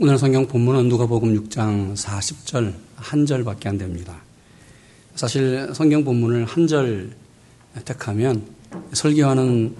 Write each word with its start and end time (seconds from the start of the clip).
오늘 0.00 0.16
성경 0.16 0.46
본문은 0.46 0.88
누가복음 0.88 1.34
6장 1.34 1.96
40절 1.96 2.72
한 2.94 3.26
절밖에 3.26 3.68
안 3.68 3.78
됩니다. 3.78 4.16
사실 5.16 5.74
성경 5.74 6.04
본문을 6.04 6.44
한 6.44 6.68
절 6.68 7.10
택하면 7.84 8.46
설교하는 8.92 9.74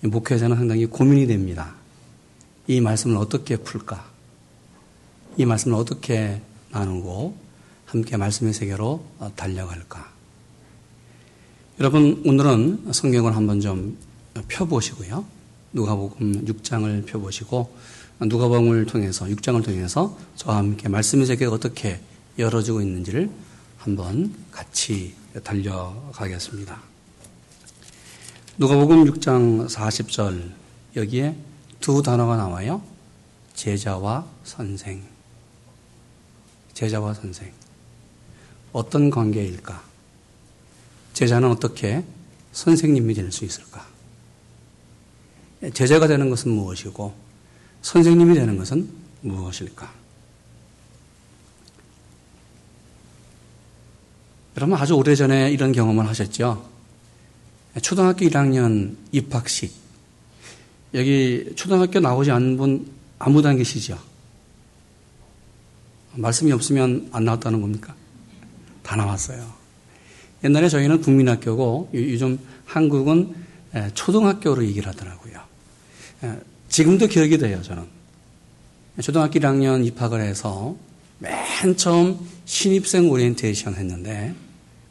목회자는 0.00 0.56
상당히 0.56 0.86
고민이 0.86 1.28
됩니다. 1.28 1.76
이 2.66 2.80
말씀을 2.80 3.16
어떻게 3.16 3.56
풀까? 3.56 4.10
이 5.36 5.44
말씀을 5.44 5.76
어떻게 5.76 6.40
나누고 6.72 7.36
함께 7.86 8.16
말씀의 8.16 8.52
세계로 8.52 9.04
달려갈까? 9.36 10.12
여러분 11.78 12.20
오늘은 12.26 12.88
성경을 12.90 13.36
한번 13.36 13.60
좀 13.60 13.96
펴보시고요. 14.48 15.24
누가복음 15.72 16.46
6장을 16.46 17.06
펴보시고 17.06 17.72
누가복음을 18.26 18.84
통해서 18.86 19.24
6장을 19.26 19.64
통해서 19.64 20.16
저와 20.36 20.58
함께 20.58 20.88
말씀의 20.88 21.26
세계가 21.26 21.52
어떻게 21.52 22.00
열어지고 22.38 22.82
있는지를 22.82 23.30
한번 23.78 24.34
같이 24.50 25.14
달려가겠습니다. 25.42 26.80
누가복음 28.58 29.04
6장 29.06 29.68
40절 29.68 30.50
여기에 30.96 31.34
두 31.80 32.02
단어가 32.02 32.36
나와요. 32.36 32.82
제자와 33.54 34.26
선생. 34.44 35.02
제자와 36.74 37.14
선생. 37.14 37.52
어떤 38.72 39.08
관계일까? 39.10 39.82
제자는 41.14 41.50
어떻게 41.50 42.04
선생님이 42.52 43.14
될 43.14 43.32
수 43.32 43.44
있을까? 43.46 43.86
제자가 45.72 46.06
되는 46.06 46.28
것은 46.28 46.50
무엇이고 46.50 47.29
선생님이 47.82 48.34
되는 48.34 48.56
것은 48.56 48.88
무엇일까? 49.22 49.92
여러분 54.56 54.76
아주 54.76 54.94
오래전에 54.94 55.50
이런 55.52 55.72
경험을 55.72 56.06
하셨죠? 56.08 56.68
초등학교 57.82 58.26
1학년 58.26 58.96
입학식. 59.12 59.72
여기 60.92 61.52
초등학교 61.54 62.00
나오지 62.00 62.30
않은 62.32 62.56
분 62.56 62.90
아무도 63.18 63.48
안 63.48 63.56
계시죠? 63.56 63.98
말씀이 66.14 66.50
없으면 66.52 67.08
안 67.12 67.24
나왔다는 67.24 67.60
겁니까? 67.60 67.94
다 68.82 68.96
나왔어요. 68.96 69.54
옛날에 70.42 70.68
저희는 70.68 71.00
국민학교고 71.00 71.90
요즘 71.94 72.38
한국은 72.66 73.34
초등학교로 73.94 74.66
얘기를 74.66 74.88
하더라고요. 74.88 75.40
지금도 76.70 77.08
기억이 77.08 77.36
돼요, 77.36 77.60
저는. 77.62 77.84
초등학교 79.02 79.38
1학년 79.38 79.84
입학을 79.86 80.20
해서 80.20 80.76
맨 81.18 81.76
처음 81.76 82.18
신입생 82.44 83.10
오리엔테이션 83.10 83.74
했는데 83.74 84.34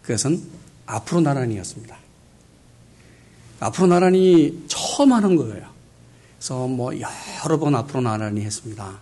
그것은 0.02 0.42
앞으로 0.86 1.22
나란히였습니다. 1.22 1.98
앞으로 3.60 3.88
나란히 3.88 4.64
처음 4.68 5.14
하는 5.14 5.36
거예요. 5.36 5.68
그래서 6.38 6.68
뭐 6.68 6.92
여러 7.44 7.60
번 7.60 7.76
앞으로 7.76 8.02
나란히 8.02 8.42
했습니다. 8.42 9.00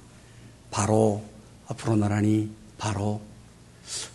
바로 0.72 1.23
앞으로 1.67 1.95
나란히 1.95 2.50
바로 2.78 3.22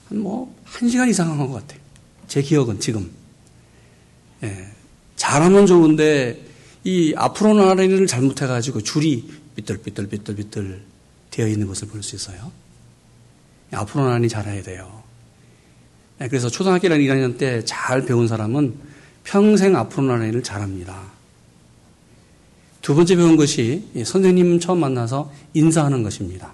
뭐한 0.08 0.88
시간 0.88 1.08
이상 1.08 1.30
한 1.30 1.38
것 1.38 1.52
같아요. 1.52 1.80
제 2.28 2.42
기억은 2.42 2.80
지금. 2.80 3.10
예, 4.42 4.66
잘하면 5.16 5.66
좋은데 5.66 6.52
이 6.84 7.14
앞으로 7.16 7.55
나란히를 7.55 8.06
잘못해가지고 8.06 8.80
줄이 8.83 9.29
삐뚤삐뚤삐뚤삐뚤 9.56 10.80
되어 11.30 11.46
있는 11.46 11.67
것을 11.67 11.89
볼 11.89 12.02
수 12.02 12.17
있어요. 12.17 12.51
앞으로 13.73 14.05
나란히 14.05 14.29
잘해야 14.29 14.62
돼요. 14.62 15.02
네, 16.18 16.29
그래서 16.29 16.48
초등학교 16.48 16.89
1학년 16.89 17.39
때 17.39 17.64
잘 17.64 18.05
배운 18.05 18.29
사람은 18.29 18.74
평생 19.24 19.77
앞으로 19.77 20.06
나란히를 20.08 20.42
잘합니다. 20.42 21.01
두 22.83 22.95
번째 22.95 23.14
배운 23.17 23.36
것이 23.36 23.85
선생님 24.05 24.58
처음 24.58 24.80
만나서 24.80 25.33
인사하는 25.55 26.02
것입니다. 26.02 26.52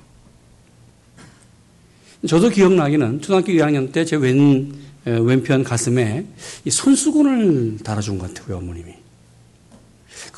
저도 2.27 2.51
기억나기는 2.51 3.23
초등학교 3.23 3.53
1학년 3.53 3.93
때 3.93 4.05
제 4.05 4.17
왼, 4.17 4.73
왼편 5.05 5.65
가슴에 5.65 6.27
손수건을 6.69 7.79
달아준 7.83 8.19
것 8.19 8.35
같아요, 8.35 8.59
어머님이. 8.59 8.98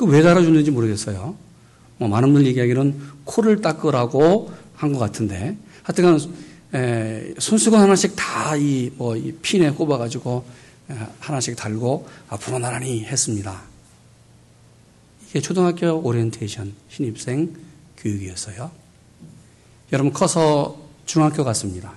그 0.01 0.05
왜 0.11 0.21
달아줬는지 0.23 0.71
모르겠어요. 0.71 1.35
뭐 1.97 2.07
많은 2.09 2.33
분들 2.33 2.47
얘기하기는 2.47 2.99
코를 3.25 3.61
닦으라고 3.61 4.51
한 4.75 4.91
것 4.93 4.97
같은데 4.99 5.55
하여튼간 5.83 6.19
손수건 7.37 7.79
하나씩 7.81 8.15
다 8.15 8.55
이 8.57 8.89
뭐 8.97 9.15
이 9.15 9.31
핀에 9.43 9.69
꼽아가지고 9.71 10.43
하나씩 11.19 11.55
달고 11.55 12.07
앞으로 12.29 12.57
나란히 12.59 13.03
했습니다. 13.05 13.61
이게 15.29 15.39
초등학교 15.39 15.93
오리엔테이션 16.01 16.73
신입생 16.89 17.53
교육이었어요. 17.97 18.71
여러분 19.93 20.11
커서 20.11 20.81
중학교 21.05 21.43
갔습니다. 21.43 21.93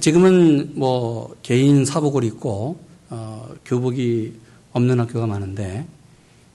지금은 0.00 0.72
뭐 0.76 1.34
개인 1.42 1.84
사복을 1.84 2.22
입고 2.24 2.78
어, 3.10 3.48
교복이 3.64 4.34
없는 4.72 5.00
학교가 5.00 5.26
많은데 5.26 5.86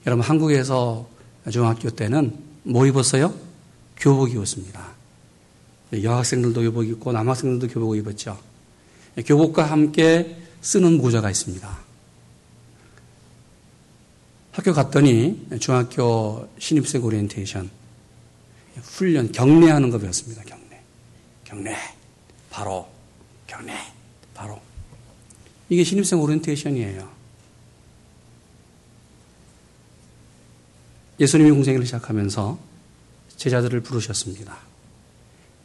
여러분 0.06 0.24
한국에서 0.26 1.08
중학교 1.52 1.90
때는 1.90 2.38
뭐 2.64 2.86
입었어요? 2.86 3.34
교복 3.98 4.32
입었습니다. 4.32 4.88
여학생들도 5.92 6.62
교복 6.62 6.86
입고 6.86 7.12
남학생들도 7.12 7.74
교복 7.74 7.96
입었죠. 7.98 8.38
교복과 9.26 9.64
함께 9.66 10.38
쓰는 10.62 10.98
모자가 10.98 11.30
있습니다. 11.30 11.80
학교 14.52 14.74
갔더니 14.74 15.48
중학교 15.60 16.48
신입생 16.60 17.04
오리엔테이션 17.04 17.70
훈련 18.82 19.32
경례하는 19.32 19.90
거 19.90 19.98
배웠습니다. 19.98 20.44
경례. 20.44 20.82
경례. 21.44 21.76
바로 22.50 22.88
경례. 23.48 23.74
바로 24.34 24.60
이게 25.70 25.84
신입생 25.84 26.20
오리엔테이션이에요. 26.20 27.19
예수님이 31.20 31.52
공생애를 31.52 31.86
시작하면서 31.86 32.58
제자들을 33.38 33.82
부르셨습니다. 33.82 34.58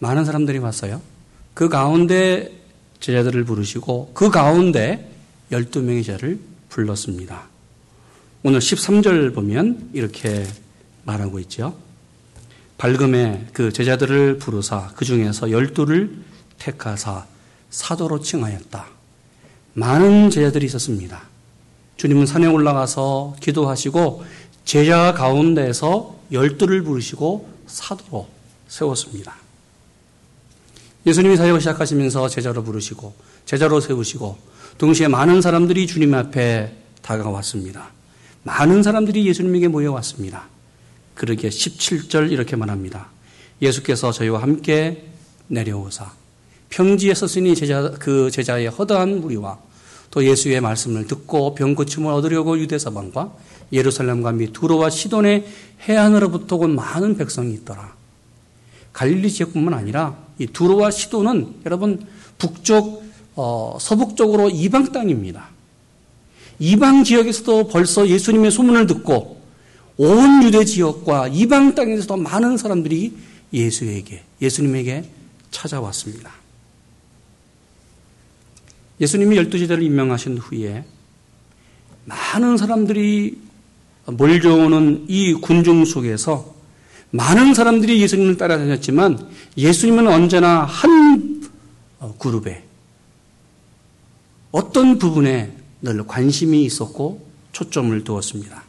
많은 0.01 0.25
사람들이 0.25 0.59
왔어요. 0.59 1.01
그 1.55 1.69
가운데 1.69 2.53
제자들을 3.01 3.45
부르시고 3.45 4.13
그 4.15 4.31
가운데 4.31 5.11
12명의 5.51 6.05
제자를 6.05 6.41
불렀습니다. 6.69 7.45
오늘 8.43 8.59
13절 8.59 9.35
보면 9.35 9.91
이렇게 9.93 10.47
말하고 11.05 11.39
있죠. 11.41 11.77
밝음에 12.77 13.47
그 13.53 13.73
제자들을 13.73 14.39
부르사 14.39 14.91
그 14.97 15.05
중에서 15.05 15.51
열두를 15.51 16.25
택하사 16.59 17.27
사도로 17.71 18.21
칭하였다. 18.21 18.87
많은 19.75 20.31
제자들이 20.31 20.67
있었습니다. 20.67 21.23
주님은 21.97 22.27
산에 22.27 22.47
올라가서 22.47 23.37
기도하시고 23.41 24.25
제자 24.65 25.13
가운데서 25.13 26.19
열두를 26.33 26.83
부르시고 26.83 27.49
사도로 27.67 28.29
세웠습니다. 28.69 29.37
예수님이 31.07 31.37
사역을 31.37 31.61
시작하시면서 31.61 32.29
제자로 32.29 32.65
부르시고 32.65 33.15
제자로 33.45 33.81
세우시고 33.81 34.39
동시에 34.79 35.09
많은 35.09 35.43
사람들이 35.43 35.87
주님 35.87 36.15
앞에 36.15 36.75
다가왔습니다. 37.03 37.91
많은 38.43 38.83
사람들이 38.83 39.27
예수님에게 39.27 39.69
모여왔습니다. 39.69 40.49
그러기에 41.15 41.51
17절 41.51 42.33
이렇게 42.33 42.57
말합니다. 42.57 43.09
예수께서 43.61 44.13
저희와 44.13 44.43
함께 44.43 45.09
내려오사 45.49 46.11
평지에 46.71 47.15
섰으니 47.15 47.55
제자, 47.55 47.91
그 47.99 48.31
제자의 48.31 48.69
허다한 48.69 49.21
무리와 49.21 49.59
또 50.15 50.25
예수의 50.25 50.61
말씀을 50.61 51.09
듣고 51.09 51.57
병 51.57 51.75
고침을 51.75 52.13
얻으려고 52.13 52.57
유대 52.57 52.79
사방과 52.79 53.33
예루살렘과 53.73 54.31
및 54.31 54.53
두로와 54.53 54.89
시돈의 54.89 55.45
해안으로부터 55.89 56.55
온 56.55 56.77
많은 56.77 57.17
백성이 57.17 57.53
있더라. 57.55 57.97
갈릴리 58.93 59.29
지역뿐만 59.33 59.75
아니라 59.75 60.17
이 60.39 60.47
두로와 60.47 60.93
시돈은 60.93 61.63
여러분 61.67 62.07
북쪽 62.39 63.03
어, 63.35 63.77
서북쪽으로 63.81 64.51
이방 64.51 64.93
땅입니다. 64.93 65.49
이방 66.61 67.03
지역에서도 67.03 67.67
벌써 67.67 68.07
예수님의 68.07 68.53
소문을 68.53 68.87
듣고 68.87 69.43
온 69.97 70.45
유대 70.45 70.65
지역과 70.65 71.27
이방 71.27 71.75
땅에서도 71.75 72.17
많은 72.19 72.57
사람들이 72.57 73.17
예수에게 73.53 74.23
예수님에게 74.41 75.11
찾아왔습니다. 75.51 76.44
예수님이 79.01 79.37
열두 79.37 79.59
제자를 79.59 79.83
임명하신 79.83 80.39
후에 80.39 80.85
많은 82.05 82.57
사람들이 82.57 83.39
몰려오는 84.07 85.07
이 85.09 85.35
군중 85.35 85.85
속에서 85.85 86.55
많은 87.11 87.55
사람들이 87.55 88.01
예수님을 88.03 88.37
따라다녔지만 88.37 89.31
예수님은 89.57 90.07
언제나 90.09 90.65
한 90.65 91.43
어, 92.01 92.15
그룹에 92.19 92.65
어떤 94.51 94.99
부분에 94.99 95.57
늘 95.81 96.07
관심이 96.07 96.65
있었고 96.65 97.27
초점을 97.53 98.05
두었습니다. 98.05 98.65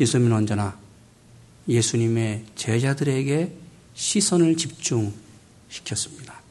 예수님은 0.00 0.32
언제나 0.32 0.76
예수님의 1.68 2.44
제자들에게 2.56 3.52
시선을 3.94 4.56
집중시켰습니다. 4.56 6.43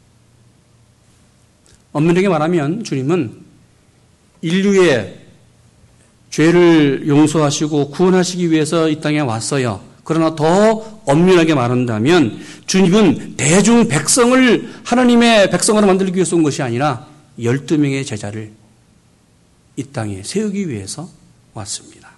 엄밀하게 1.94 2.28
말하면 2.28 2.84
주님은 2.84 3.42
인류의 4.42 5.20
죄를 6.30 7.08
용서하시고 7.08 7.92
구원하시기 7.92 8.52
위해서 8.52 8.90
이 8.90 9.00
땅에 9.00 9.20
왔어요. 9.20 9.82
그러나 10.04 10.36
더 10.36 11.02
엄밀하게 11.06 11.54
말한다면 11.54 12.40
주님은 12.66 13.36
대중 13.38 13.88
백성을 13.88 14.74
하나님의 14.84 15.50
백성으로 15.50 15.88
만들기 15.88 16.16
위해서 16.16 16.36
온 16.36 16.44
것이 16.44 16.62
아니라 16.62 17.08
12명의 17.40 18.06
제자를 18.06 18.52
이 19.76 19.84
땅에 19.84 20.22
세우기 20.24 20.70
위해서 20.70 21.10
왔습니다. 21.54 22.12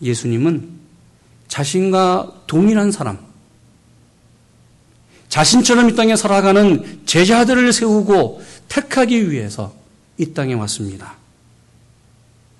예수님은 0.00 0.68
자신과 1.48 2.42
동일한 2.46 2.92
사람, 2.92 3.18
자신처럼 5.28 5.90
이 5.90 5.94
땅에 5.94 6.16
살아가는 6.16 7.00
제자들을 7.04 7.72
세우고 7.72 8.42
택하기 8.68 9.30
위해서 9.30 9.74
이 10.16 10.32
땅에 10.32 10.54
왔습니다. 10.54 11.14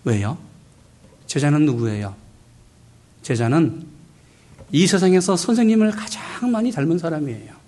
왜요? 0.04 0.38
제자는 1.26 1.66
누구예요? 1.66 2.14
제자는 3.22 3.84
이 4.70 4.86
세상에서 4.86 5.36
선생님을 5.36 5.92
가장 5.92 6.50
많이 6.50 6.70
닮은 6.70 6.98
사람이에요. 6.98 7.58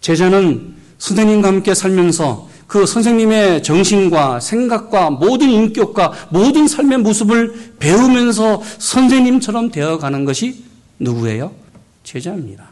제자는 0.00 0.74
선생님과 0.98 1.48
함께 1.48 1.74
살면서 1.74 2.48
그 2.66 2.86
선생님의 2.86 3.62
정신과 3.62 4.40
생각과 4.40 5.10
모든 5.10 5.50
인격과 5.50 6.28
모든 6.30 6.68
삶의 6.68 6.98
모습을 6.98 7.74
배우면서 7.78 8.62
선생님처럼 8.78 9.70
되어가는 9.70 10.24
것이 10.24 10.64
누구예요? 10.98 11.52
제자입니다. 12.04 12.69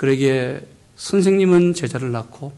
그러기에 0.00 0.60
선생님은 0.96 1.74
제자를 1.74 2.10
낳고 2.10 2.52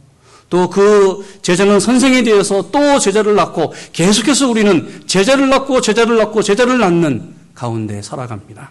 또 0.48 0.68
그 0.68 1.24
제자는 1.42 1.80
선생에 1.80 2.22
대해서 2.22 2.70
또 2.70 2.98
제자를 2.98 3.34
낳고 3.34 3.72
계속해서 3.92 4.48
우리는 4.48 5.02
제자를 5.06 5.48
낳고 5.48 5.80
제자를 5.80 6.18
낳고 6.18 6.42
제자를 6.42 6.78
낳는 6.78 7.34
가운데 7.54 8.00
살아갑니다. 8.00 8.70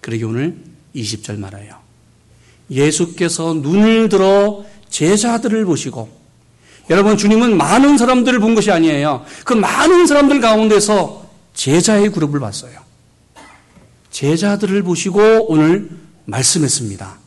그러기 0.00 0.24
오늘 0.24 0.56
20절 0.94 1.38
말아요. 1.38 1.76
예수께서 2.70 3.54
눈을 3.54 4.08
들어 4.08 4.64
제자들을 4.88 5.64
보시고 5.64 6.08
여러분 6.90 7.16
주님은 7.18 7.56
많은 7.56 7.98
사람들을 7.98 8.38
본 8.38 8.54
것이 8.54 8.70
아니에요. 8.70 9.26
그 9.44 9.52
많은 9.52 10.06
사람들 10.06 10.40
가운데서 10.40 11.28
제자의 11.54 12.10
그룹을 12.12 12.40
봤어요. 12.40 12.91
제자들을 14.12 14.82
보시고 14.82 15.50
오늘 15.50 15.90
말씀했습니다. 16.26 17.18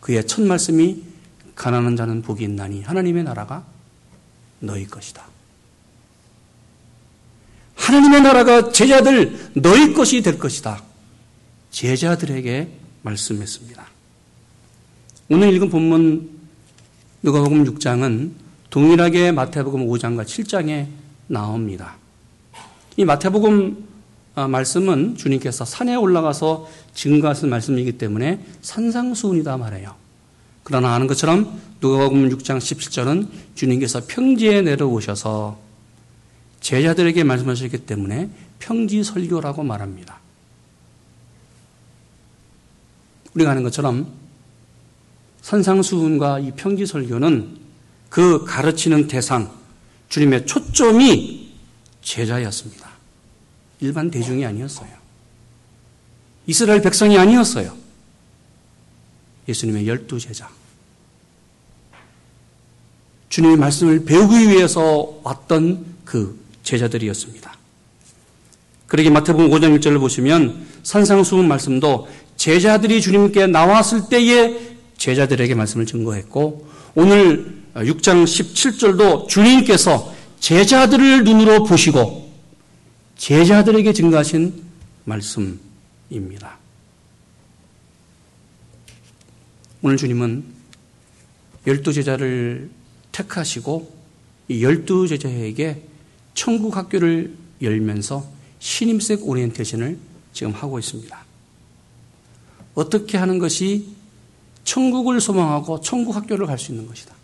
그의 0.00 0.26
첫 0.26 0.42
말씀이 0.42 1.02
가난한 1.54 1.96
자는 1.96 2.22
복이 2.22 2.44
있나니 2.44 2.82
하나님의 2.82 3.24
나라가 3.24 3.64
너희 4.58 4.86
것이다. 4.86 5.24
하나님의 7.76 8.22
나라가 8.22 8.72
제자들 8.72 9.52
너희 9.54 9.94
것이 9.94 10.22
될 10.22 10.38
것이다. 10.38 10.82
제자들에게 11.70 12.68
말씀했습니다. 13.02 13.86
오늘 15.30 15.52
읽은 15.54 15.70
본문 15.70 16.30
누가복음 17.22 17.64
6장은 17.64 18.32
동일하게 18.70 19.32
마태복음 19.32 19.86
5장과 19.86 20.24
7장에 20.24 20.88
나옵니다. 21.28 21.96
이 22.96 23.04
마태복음 23.04 23.88
아, 23.88 23.93
말씀은 24.34 25.16
주님께서 25.16 25.64
산에 25.64 25.94
올라가서 25.94 26.68
증거하신 26.94 27.48
말씀이기 27.50 27.92
때문에 27.98 28.44
산상수훈이다 28.62 29.56
말해요. 29.56 29.94
그러나 30.64 30.94
아는 30.94 31.06
것처럼 31.06 31.60
누가복음 31.80 32.30
6장 32.30 32.58
17절은 32.58 33.28
주님께서 33.54 34.02
평지에 34.08 34.62
내려오셔서 34.62 35.58
제자들에게 36.60 37.22
말씀하셨기 37.22 37.78
때문에 37.86 38.30
평지 38.58 39.04
설교라고 39.04 39.62
말합니다. 39.62 40.18
우리가 43.34 43.50
아는 43.50 43.62
것처럼 43.62 44.06
산상수훈과 45.42 46.38
이 46.38 46.52
평지 46.52 46.86
설교는 46.86 47.58
그 48.08 48.44
가르치는 48.44 49.08
대상, 49.08 49.50
주님의 50.08 50.46
초점이 50.46 51.52
제자였습니다. 52.00 52.93
일반 53.80 54.10
대중이 54.10 54.44
아니었어요. 54.44 54.88
이스라엘 56.46 56.82
백성이 56.82 57.18
아니었어요. 57.18 57.74
예수님의 59.48 59.86
열두 59.86 60.18
제자. 60.18 60.48
주님의 63.28 63.56
말씀을 63.56 64.04
배우기 64.04 64.48
위해서 64.48 65.18
왔던 65.22 65.84
그 66.04 66.38
제자들이었습니다. 66.62 67.56
그러게 68.86 69.10
마태복음 69.10 69.50
5장 69.50 69.78
1절을 69.78 69.98
보시면 69.98 70.66
산상수훈 70.82 71.48
말씀도 71.48 72.08
제자들이 72.36 73.00
주님께 73.00 73.46
나왔을 73.48 74.08
때에 74.08 74.76
제자들에게 74.98 75.54
말씀을 75.54 75.86
증거했고 75.86 76.68
오늘 76.94 77.62
6장 77.74 78.24
17절도 78.24 79.28
주님께서 79.28 80.14
제자들을 80.38 81.24
눈으로 81.24 81.64
보시고 81.64 82.23
제자들에게 83.16 83.92
증거하신 83.92 84.62
말씀입니다. 85.04 86.58
오늘 89.82 89.96
주님은 89.96 90.44
열두 91.66 91.92
제자를 91.92 92.70
택하시고 93.12 93.94
이 94.48 94.62
열두 94.62 95.08
제자에게 95.08 95.82
천국 96.34 96.76
학교를 96.76 97.34
열면서 97.62 98.26
신임색 98.58 99.26
오리엔테이션을 99.26 99.98
지금 100.32 100.52
하고 100.52 100.78
있습니다. 100.78 101.24
어떻게 102.74 103.16
하는 103.18 103.38
것이 103.38 103.88
천국을 104.64 105.20
소망하고 105.20 105.80
천국 105.80 106.16
학교를 106.16 106.46
갈 106.46 106.58
수 106.58 106.72
있는 106.72 106.86
것이다. 106.86 107.14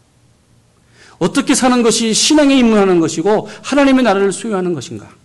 어떻게 1.19 1.55
사는 1.55 1.83
것이 1.83 2.15
신앙에 2.15 2.57
입문하는 2.59 3.01
것이고 3.01 3.49
하나님의 3.63 4.05
나라를 4.05 4.33
소유하는 4.33 4.73
것인가? 4.73 5.20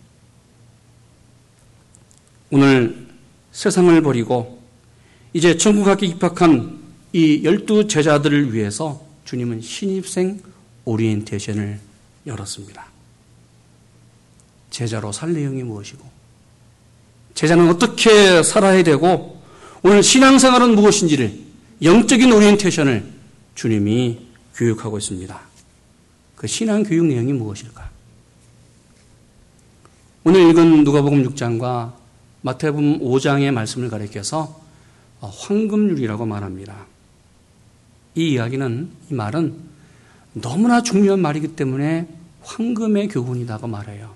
오늘 2.56 3.06
세상을 3.52 4.02
버리고 4.02 4.62
이제 5.34 5.58
천국학교 5.58 6.06
입학한 6.06 6.80
이 7.12 7.42
열두 7.44 7.90
제자들을 7.90 8.54
위해서 8.54 9.06
주님은 9.26 9.60
신입생 9.60 10.40
오리엔테이션을 10.86 11.78
열었습니다. 12.26 12.86
제자로 14.70 15.12
살 15.12 15.34
내용이 15.34 15.64
무엇이고, 15.64 16.06
제자는 17.34 17.68
어떻게 17.68 18.42
살아야 18.42 18.82
되고, 18.84 19.42
오늘 19.84 20.02
신앙생활은 20.02 20.76
무엇인지를 20.76 21.38
영적인 21.84 22.32
오리엔테이션을 22.32 23.04
주님이 23.56 24.28
교육하고 24.56 24.98
있습니다. 24.98 25.42
그 26.38 26.48
신앙 26.48 26.84
교육 26.84 27.06
내용이 27.06 27.34
무엇일까? 27.34 27.90
오늘 30.24 30.50
읽은 30.50 30.86
누가복음 30.86 31.22
6장과 31.32 32.05
마태복음 32.46 33.00
5장의 33.00 33.52
말씀을 33.52 33.90
가리켜서 33.90 34.62
황금률이라고 35.20 36.28
말합니다. 36.28 36.86
이 38.14 38.34
이야기는 38.34 38.92
이 39.10 39.14
말은 39.16 39.56
너무나 40.34 40.84
중요한 40.84 41.22
말이기 41.22 41.56
때문에 41.56 42.08
황금의 42.44 43.08
교훈이라고 43.08 43.66
말해요. 43.66 44.14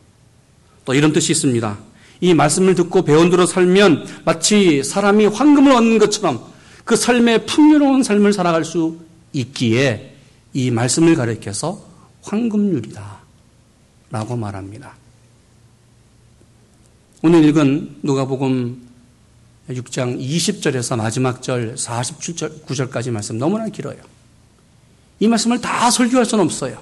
또 0.85 0.93
이런 0.93 1.11
뜻이 1.11 1.31
있습니다. 1.31 1.79
이 2.21 2.35
말씀을 2.35 2.75
듣고 2.75 3.01
배운 3.01 3.31
대로 3.31 3.47
살면 3.47 4.05
마치 4.25 4.83
사람이 4.83 5.25
황금을 5.25 5.71
얻는 5.71 5.97
것처럼 5.97 6.45
그 6.85 6.95
삶의 6.95 7.47
풍요로운 7.47 8.03
삶을 8.03 8.33
살아갈 8.33 8.63
수 8.63 8.99
있기에 9.33 10.15
이 10.53 10.69
말씀을 10.69 11.15
가리켜서 11.15 11.83
황금률이다. 12.21 13.17
라고 14.11 14.35
말합니다. 14.35 14.93
오늘 17.21 17.43
읽은 17.45 17.97
누가복음 18.01 18.81
6장 19.69 20.19
20절에서 20.19 20.95
마지막 20.95 21.43
절 21.43 21.75
47절 21.75 22.65
9절까지 22.65 23.11
말씀 23.11 23.37
너무나 23.37 23.67
길어요. 23.67 23.97
이 25.19 25.27
말씀을 25.27 25.59
다 25.59 25.91
설교할 25.91 26.25
수는 26.25 26.45
없어요. 26.45 26.81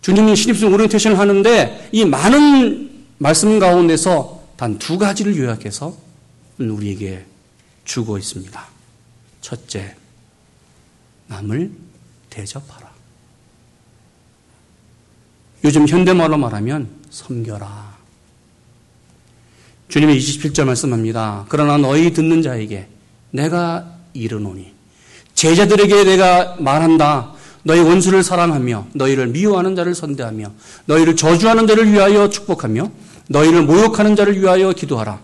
주님이 0.00 0.34
신입생 0.34 0.72
오리엔테이션을 0.72 1.18
하는데 1.18 1.88
이 1.92 2.04
많은 2.04 3.06
말씀 3.18 3.58
가운데서 3.58 4.44
단 4.56 4.78
두 4.78 4.98
가지를 4.98 5.36
요약해서 5.36 5.96
우리에게 6.58 7.24
주고 7.84 8.18
있습니다. 8.18 8.66
첫째, 9.40 9.94
남을 11.28 11.70
대접하라. 12.30 12.90
요즘 15.64 15.86
현대말로 15.86 16.36
말하면 16.38 16.88
섬겨라. 17.10 17.95
주님이 19.88 20.18
27절 20.18 20.64
말씀합니다. 20.64 21.46
그러나 21.48 21.76
너희 21.76 22.12
듣는 22.12 22.42
자에게 22.42 22.88
내가 23.30 23.86
이르노니 24.14 24.72
제자들에게 25.34 26.04
내가 26.04 26.56
말한다. 26.58 27.32
너희 27.62 27.80
원수를 27.80 28.22
사랑하며 28.22 28.86
너희를 28.94 29.28
미워하는 29.28 29.74
자를 29.74 29.94
선대하며 29.94 30.52
너희를 30.86 31.16
저주하는 31.16 31.66
자를 31.66 31.92
위하여 31.92 32.30
축복하며 32.30 32.90
너희를 33.28 33.62
모욕하는 33.62 34.14
자를 34.16 34.40
위하여 34.40 34.72
기도하라. 34.72 35.20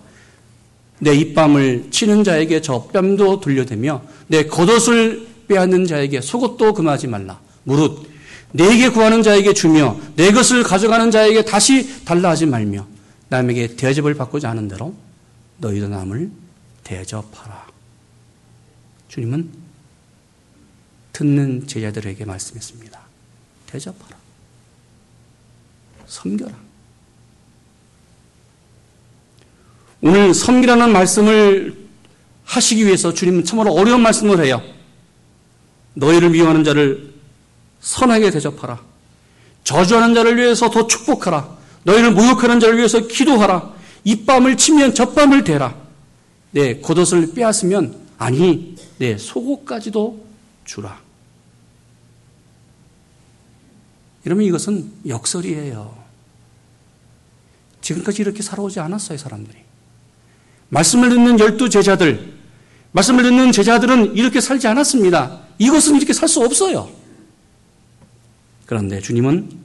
내 0.99 1.15
입밤을 1.15 1.87
치는 1.91 2.25
자에게 2.25 2.61
저 2.61 2.85
뺨도 2.93 3.41
돌려대며 3.41 4.03
내 4.29 4.45
겉옷을 4.47 5.27
빼앗는 5.49 5.87
자에게 5.87 6.21
속옷도 6.21 6.75
금하지 6.75 7.07
말라. 7.09 7.39
무릇 7.65 8.07
내게 8.53 8.89
구하는 8.89 9.23
자에게 9.23 9.55
주며 9.55 9.97
내 10.15 10.31
것을 10.31 10.63
가져가는 10.63 11.11
자에게 11.11 11.45
다시 11.45 12.05
달라 12.05 12.31
하지 12.31 12.47
말며 12.47 12.87
남에게 13.33 13.77
대접을 13.77 14.15
받고자 14.15 14.51
하는 14.51 14.69
대로 14.69 14.95
너희도 15.57 15.89
남을 15.89 16.31
대접하라. 16.85 17.67
주님은 19.09 19.51
듣는 21.15 21.67
제자들에게 21.67 22.27
말씀했습니다. 22.27 23.01
대접하라. 23.67 24.17
섬겨라. 26.07 26.55
오늘 30.03 30.35
섬기라는 30.35 30.93
말씀을 30.93 31.89
하시기 32.45 32.85
위해서 32.85 33.15
주님은 33.15 33.45
참으로 33.45 33.73
어려운 33.73 34.03
말씀을 34.03 34.45
해요. 34.45 34.61
너희를 35.95 36.31
미워하는 36.31 36.65
자를 36.65 37.15
선하게 37.81 38.31
대접하라. 38.31 38.83
저주하는 39.65 40.15
자를 40.15 40.37
위해서 40.37 40.71
더 40.71 40.87
축복하라. 40.87 41.62
너희를 41.85 42.13
모욕하는 42.13 42.61
자를 42.61 42.77
위해서 42.79 43.01
기도하라. 43.07 43.73
입밤을 44.05 44.57
치면 44.57 44.95
젖밤을 44.95 45.45
대라. 45.45 45.75
내 46.51 46.81
겉옷을 46.81 47.33
빼앗으면 47.35 47.97
아니 48.19 48.77
내 48.99 49.17
속옷까지도 49.17 50.25
주라. 50.65 51.01
여러분 54.27 54.45
이것은 54.45 54.93
역설이에요. 55.07 56.03
지금까지 57.81 58.23
이렇게 58.23 58.43
살아오지 58.43 58.79
않았어요, 58.79 59.19
사람들이. 59.19 59.59
말씀을 60.69 61.09
듣는 61.11 61.41
열두 61.41 61.69
제자들, 61.69 62.33
말씀을 62.93 63.25
듣는 63.25 63.51
제자들은 63.51 64.15
이렇게 64.15 64.41
살지 64.41 64.69
않았습니다. 64.69 65.41
이것은 65.59 65.97
이렇게 65.97 66.13
살 66.13 66.29
수 66.29 66.41
없어요. 66.45 66.89
그런데 68.67 69.01
주님은 69.01 69.62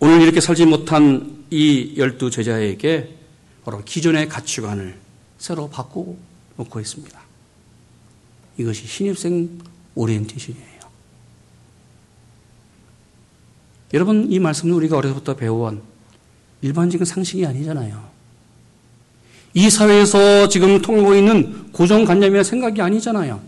오늘 0.00 0.22
이렇게 0.22 0.40
살지 0.40 0.66
못한 0.66 1.44
이 1.50 1.94
열두 1.96 2.30
제자에게 2.30 3.16
바로 3.64 3.82
기존의 3.84 4.28
가치관을 4.28 4.96
새로 5.38 5.68
바꾸고 5.68 6.18
놓고 6.56 6.80
있습니다. 6.80 7.20
이것이 8.58 8.86
신입생 8.86 9.60
오리엔테이션이에요. 9.94 10.68
여러분, 13.94 14.30
이 14.30 14.38
말씀은 14.38 14.74
우리가 14.74 14.98
어려서부터 14.98 15.34
배워온 15.34 15.82
일반적인 16.60 17.04
상식이 17.04 17.46
아니잖아요. 17.46 18.08
이 19.54 19.70
사회에서 19.70 20.48
지금 20.48 20.80
통하고 20.82 21.14
있는 21.14 21.72
고정관념이나 21.72 22.42
생각이 22.42 22.80
아니잖아요. 22.82 23.40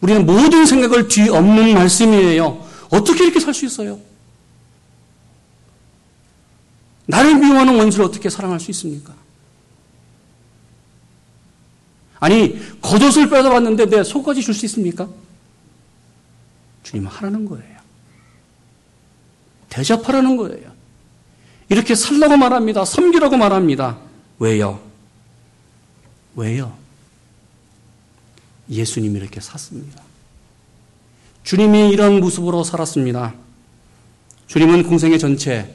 우리는 0.00 0.24
모든 0.24 0.64
생각을 0.64 1.08
뒤엎는 1.08 1.74
말씀이에요. 1.74 2.66
어떻게 2.90 3.24
이렇게 3.24 3.40
살 3.40 3.52
수 3.52 3.66
있어요? 3.66 3.98
나를 7.08 7.36
미워하는 7.36 7.78
원수를 7.78 8.04
어떻게 8.04 8.28
사랑할 8.28 8.60
수 8.60 8.70
있습니까? 8.70 9.14
아니, 12.20 12.58
겉옷을 12.82 13.30
뺏어봤는데 13.30 13.86
내 13.86 14.04
속까지 14.04 14.42
줄 14.42 14.52
수 14.54 14.66
있습니까? 14.66 15.08
주님은 16.82 17.10
하라는 17.10 17.46
거예요. 17.46 17.78
대접하라는 19.70 20.36
거예요. 20.36 20.70
이렇게 21.70 21.94
살라고 21.94 22.36
말합니다. 22.36 22.84
섬기라고 22.84 23.36
말합니다. 23.36 23.98
왜요? 24.38 24.80
왜요? 26.36 26.76
예수님이 28.68 29.18
이렇게 29.18 29.40
샀습니다. 29.40 30.02
주님이 31.42 31.88
이런 31.90 32.20
모습으로 32.20 32.64
살았습니다. 32.64 33.34
주님은 34.46 34.82
공생의 34.84 35.18
전체, 35.18 35.74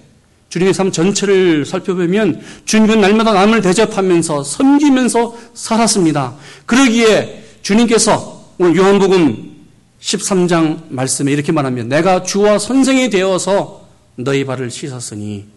주님의 0.54 0.76
삶 0.76 0.92
전체를 0.92 1.66
살펴보면 1.66 2.40
주님은 2.66 3.02
날마다 3.02 3.34
남을 3.34 3.64
대접하면서 3.64 4.44
섬기면서 4.44 5.36
살았습니다. 5.56 6.36
그러기에 6.68 7.44
주님께서 7.64 8.54
오늘 8.60 8.76
요한복음 8.76 9.66
13장 10.00 10.92
말씀에 10.92 11.32
이렇게 11.32 11.52
말하면 11.52 11.90
내가 11.90 12.22
주와 12.22 12.60
선생이 12.60 13.10
되어서 13.10 13.88
너희 14.16 14.46
발을 14.46 14.70
씻었으니 14.70 15.48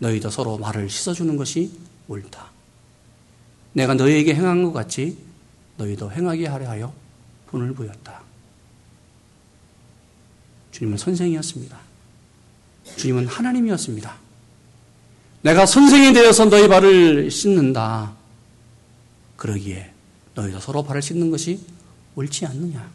너희도 0.00 0.28
서로 0.28 0.58
발을 0.58 0.90
씻어주는 0.90 1.34
것이 1.38 1.70
옳다. 2.06 2.50
내가 3.72 3.94
너희에게 3.94 4.34
행한 4.34 4.64
것 4.64 4.74
같이 4.74 5.16
너희도 5.78 6.12
행하게 6.12 6.46
하려 6.46 6.68
하여 6.68 6.92
돈을 7.50 7.72
부였다. 7.72 8.20
주님은 10.72 10.98
선생이었습니다. 10.98 11.78
주님은 12.98 13.28
하나님이었습니다. 13.28 14.25
내가 15.46 15.64
선생이 15.64 16.12
되어서 16.12 16.46
너희 16.46 16.66
발을 16.66 17.30
씻는다. 17.30 18.10
그러기에 19.36 19.92
너희도 20.34 20.58
서로 20.58 20.82
발을 20.82 21.00
씻는 21.00 21.30
것이 21.30 21.60
옳지 22.16 22.46
않느냐. 22.46 22.90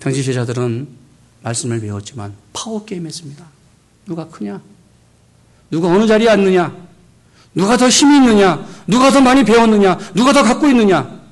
당시 0.00 0.22
제자들은 0.22 0.86
말씀을 1.42 1.80
배웠지만 1.80 2.34
파워게임 2.52 3.06
했습니다. 3.06 3.46
누가 4.04 4.28
크냐? 4.28 4.60
누가 5.70 5.88
어느 5.88 6.06
자리에 6.06 6.28
앉느냐? 6.28 6.76
누가 7.54 7.78
더 7.78 7.88
힘이 7.88 8.16
있느냐? 8.16 8.68
누가 8.86 9.10
더 9.10 9.22
많이 9.22 9.44
배웠느냐? 9.44 9.96
누가 10.12 10.34
더 10.34 10.42
갖고 10.42 10.68
있느냐? 10.68 11.22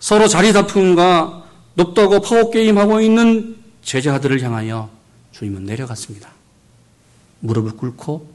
서로 0.00 0.26
자리 0.26 0.52
다툼과 0.52 1.44
높다고 1.74 2.20
파워게임하고 2.20 3.00
있는 3.00 3.62
제자들을 3.84 4.42
향하여 4.42 5.01
주님은 5.42 5.64
내려갔습니다. 5.64 6.30
무릎을 7.40 7.72
꿇고 7.72 8.32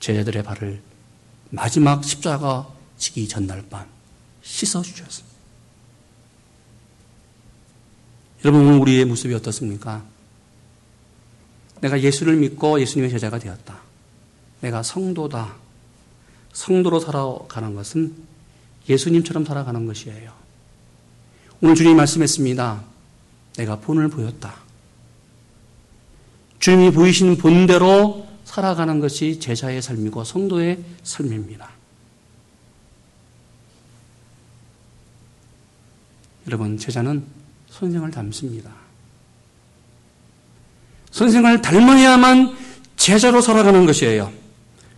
제자들의 0.00 0.42
발을 0.42 0.82
마지막 1.50 2.02
십자가 2.02 2.68
지기 2.98 3.28
전날 3.28 3.64
밤 3.70 3.86
씻어주셨습니다. 4.42 5.36
여러분, 8.44 8.66
오늘 8.66 8.80
우리의 8.80 9.04
모습이 9.04 9.32
어떻습니까? 9.34 10.04
내가 11.80 12.00
예수를 12.00 12.36
믿고 12.38 12.80
예수님의 12.80 13.10
제자가 13.10 13.38
되었다. 13.38 13.78
내가 14.62 14.82
성도다. 14.82 15.54
성도로 16.52 16.98
살아가는 16.98 17.76
것은 17.76 18.16
예수님처럼 18.88 19.44
살아가는 19.44 19.86
것이에요. 19.86 20.32
오늘 21.60 21.76
주님이 21.76 21.94
말씀했습니다. 21.94 22.82
내가 23.58 23.78
본을 23.78 24.08
보였다. 24.08 24.69
주님이 26.60 26.92
보이신 26.92 27.38
본대로 27.38 28.26
살아가는 28.44 29.00
것이 29.00 29.40
제자의 29.40 29.80
삶이고 29.80 30.24
성도의 30.24 30.78
삶입니다. 31.02 31.70
여러분, 36.46 36.76
제자는 36.76 37.24
선생을 37.70 38.10
닮습니다. 38.10 38.70
선생을 41.10 41.62
닮아야만 41.62 42.56
제자로 42.96 43.40
살아가는 43.40 43.86
것이에요. 43.86 44.32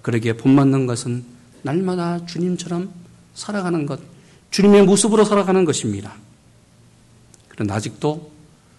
그러기에 0.03 0.33
본받는 0.35 0.87
것은 0.87 1.25
날마다 1.63 2.27
주님처럼 2.27 2.93
살아가는 3.35 3.87
것, 3.87 4.01
주님의 4.51 4.85
모습으로 4.85 5.25
살아가는 5.25 5.65
것입니다. 5.65 6.15
그런데 7.49 7.73
아직도 7.73 8.33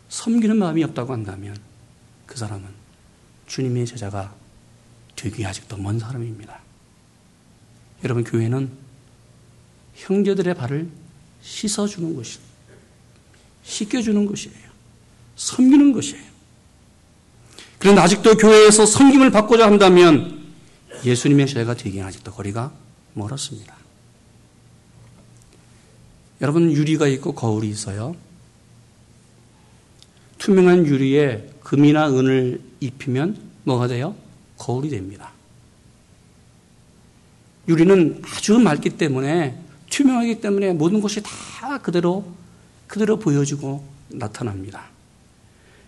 섬기는 0.10 0.58
마음이 0.58 0.84
없다고 0.84 1.14
한다면 1.14 1.56
그 2.34 2.40
사람은 2.40 2.68
주님의 3.46 3.86
제자가 3.86 4.34
되기 5.16 5.46
아직도 5.46 5.78
먼 5.78 6.00
사람입니다. 6.00 6.62
여러분, 8.04 8.24
교회는 8.24 8.72
형제들의 9.94 10.56
발을 10.56 10.90
씻어주는 11.44 12.16
것입니다. 12.16 12.52
씻겨주는 13.62 14.26
것이에요. 14.26 14.58
섬기는 15.36 15.94
것이에요. 15.94 16.24
그런데 17.78 18.02
아직도 18.02 18.36
교회에서 18.38 18.88
섬김을 18.88 19.30
받고자 19.30 19.68
한다면 19.68 20.44
예수님의 21.06 21.48
시대가 21.48 21.76
되기엔 21.76 22.04
아직도 22.04 22.32
거리가 22.32 22.74
멀었습니다. 23.14 23.76
여러분 26.42 26.72
유리가 26.72 27.08
있고 27.10 27.36
거울이 27.36 27.70
있어요. 27.70 28.16
투명한 30.44 30.86
유리에 30.86 31.52
금이나 31.64 32.10
은을 32.10 32.60
입히면 32.82 33.38
뭐가 33.64 33.88
돼요? 33.88 34.14
거울이 34.58 34.90
됩니다. 34.90 35.32
유리는 37.70 38.22
아주 38.26 38.60
맑기 38.60 38.90
때문에 38.90 39.58
투명하기 39.90 40.42
때문에 40.42 40.74
모든 40.74 41.00
것이 41.00 41.24
다 41.24 41.78
그대로 41.78 42.26
그대로 42.88 43.18
보여지고 43.18 43.86
나타납니다. 44.10 44.84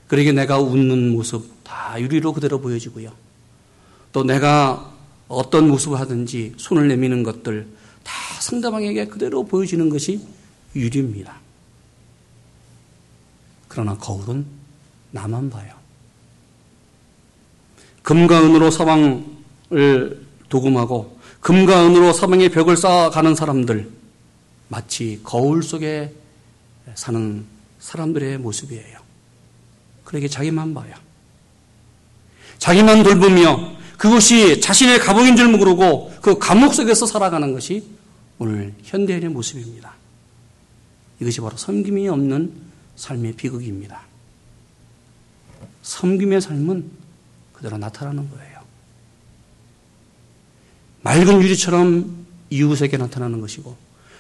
그러게 0.08 0.32
내가 0.32 0.58
웃는 0.62 1.12
모습 1.12 1.52
다 1.66 2.00
유리로 2.00 2.32
그대로 2.32 2.62
보여지고요. 2.62 3.12
또 4.14 4.24
내가 4.24 4.90
어떤 5.28 5.68
모습을 5.68 6.00
하든지 6.00 6.54
손을 6.56 6.88
내미는 6.88 7.24
것들 7.24 7.68
다 8.04 8.14
상대방에게 8.40 9.08
그대로 9.08 9.44
보여지는 9.44 9.90
것이 9.90 10.22
유리입니다. 10.74 11.45
그러나 13.76 13.98
거울은 13.98 14.46
나만 15.12 15.50
봐요. 15.50 15.74
금과 18.04 18.42
은으로 18.46 18.72
서방을 18.72 20.26
도금하고 20.48 21.20
금과 21.42 21.86
은으로 21.86 22.14
서방의 22.14 22.50
벽을 22.50 22.78
쌓아가는 22.78 23.36
사람들 23.36 23.92
마치 24.70 25.20
거울 25.24 25.62
속에 25.62 26.14
사는 26.96 27.46
사람들의 27.80 28.38
모습이에요. 28.38 28.98
그러게 30.06 30.30
자기만 30.30 30.74
봐요. 30.74 30.96
자기만 32.58 33.04
돌보며 33.04 33.76
그것이 33.98 34.62
자신의 34.62 35.00
감옥인 35.00 35.36
줄 35.36 35.50
모르고 35.50 36.14
그 36.22 36.38
감옥 36.38 36.74
속에서 36.74 37.06
살아가는 37.06 37.52
것이 37.52 37.86
오늘 38.40 38.74
현대인의 38.84 39.30
모습입니다. 39.30 39.96
이것이 41.20 41.42
바로 41.42 41.58
섬김이 41.58 42.08
없는 42.08 42.75
삶의 42.96 43.34
비극입니다. 43.34 44.02
섬김의 45.82 46.42
삶은 46.42 46.90
그대로 47.54 47.78
나타나는 47.78 48.30
거예요. 48.30 48.60
맑은 51.02 51.42
유리처럼 51.42 52.26
이웃에게 52.50 52.98
나타나는 52.98 53.42
것이고 53.42 53.76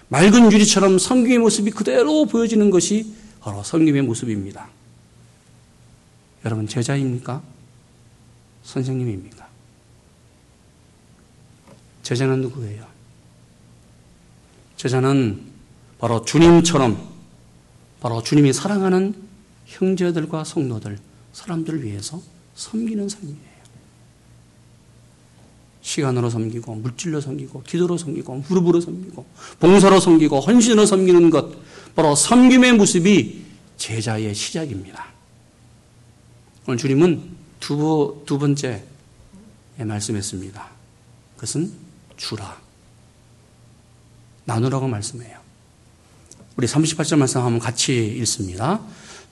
맑은 0.09 0.51
유리처럼 0.51 0.99
섬김의 0.99 1.39
모습이 1.39 1.71
그대로 1.71 2.25
보여지는 2.25 2.69
것이 2.69 3.15
바로 3.41 3.63
섬김의 3.63 4.03
모습입니다. 4.03 4.69
여러분 6.45 6.67
제자입니까? 6.67 7.41
선생님입니까? 8.63 9.47
제자는 12.03 12.41
누구예요? 12.41 12.85
제자는 14.77 15.41
바로 15.97 16.23
주님처럼 16.23 17.14
바로 18.05 18.21
주님이 18.21 18.53
사랑하는 18.53 19.15
형제들과 19.65 20.43
성도들, 20.43 20.99
사람들을 21.33 21.83
위해서 21.83 22.21
섬기는 22.53 23.09
삶이에요. 23.09 23.55
시간으로 25.81 26.29
섬기고, 26.29 26.75
물질로 26.75 27.19
섬기고, 27.19 27.63
기도로 27.63 27.97
섬기고, 27.97 28.43
무릎으로 28.47 28.79
섬기고, 28.79 29.25
봉사로 29.59 29.99
섬기고, 29.99 30.39
헌신으로 30.39 30.85
섬기는 30.85 31.31
것, 31.31 31.49
바로 31.95 32.13
섬김의 32.13 32.73
모습이 32.73 33.43
제자의 33.77 34.35
시작입니다. 34.35 35.07
오늘 36.67 36.77
주님은 36.77 37.23
두, 37.59 38.21
두 38.27 38.37
번째 38.37 38.83
말씀했습니다. 39.79 40.69
그것은 41.37 41.73
주라. 42.17 42.55
나누라고 44.43 44.87
말씀해요. 44.87 45.44
우리 46.57 46.67
38절 46.67 47.17
말씀 47.17 47.41
한번 47.41 47.59
같이 47.59 48.05
읽습니다. 48.19 48.79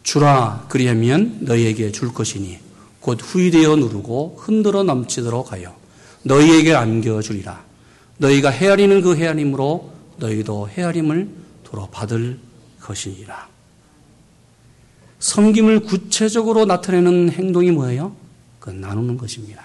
주라 0.03 0.65
그리하면 0.69 1.37
너희에게 1.41 1.91
줄 1.91 2.13
것이니 2.13 2.59
곧 2.99 3.19
후이되어 3.21 3.77
누르고 3.77 4.37
흔들어 4.39 4.83
넘치도록 4.83 5.53
하여 5.53 5.75
너희에게 6.23 6.73
안겨주리라. 6.73 7.63
너희가 8.17 8.49
헤아리는 8.49 9.01
그 9.01 9.15
헤아림으로 9.15 9.93
너희도 10.17 10.69
헤아림을 10.69 11.29
도로 11.63 11.87
받을 11.87 12.39
것이니라. 12.81 13.47
섬김을 15.19 15.81
구체적으로 15.81 16.65
나타내는 16.65 17.31
행동이 17.31 17.71
뭐예요? 17.71 18.15
그 18.59 18.69
나누는 18.69 19.17
것입니다. 19.17 19.63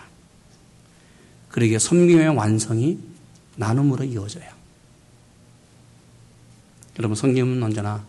그러기에 1.49 1.81
섬김의 1.81 2.29
완성이 2.37 2.99
나눔으로 3.57 4.05
이어져요. 4.05 4.58
여러분, 6.99 7.15
섬김은 7.15 7.63
언제나 7.63 8.03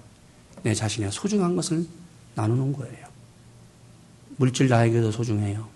내 0.64 0.74
자신의 0.74 1.12
소중한 1.12 1.56
것을 1.56 1.86
나누는 2.36 2.74
거예요. 2.74 3.08
물질 4.38 4.68
나에게도 4.68 5.12
소중해요. 5.12 5.68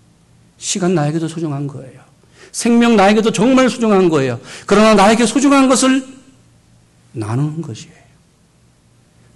시간 0.58 0.96
나에게도 0.96 1.28
소중한 1.28 1.68
거예요. 1.68 2.02
생명 2.52 2.96
나에게도 2.96 3.32
정말 3.32 3.70
소중한 3.70 4.10
거예요. 4.10 4.40
그러나 4.66 4.94
나에게 4.94 5.26
소중한 5.26 5.68
것을 5.68 6.06
나누는 7.14 7.62
것이에요. 7.62 8.04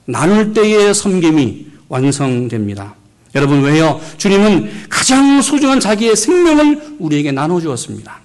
나눌 0.05 0.53
때의 0.53 0.93
섬김이 0.93 1.67
완성됩니다. 1.89 2.95
여러분 3.35 3.61
왜요? 3.61 4.01
주님은 4.17 4.87
가장 4.89 5.41
소중한 5.41 5.79
자기의 5.79 6.15
생명을 6.15 6.97
우리에게 6.99 7.31
나눠주었습니다. 7.31 8.21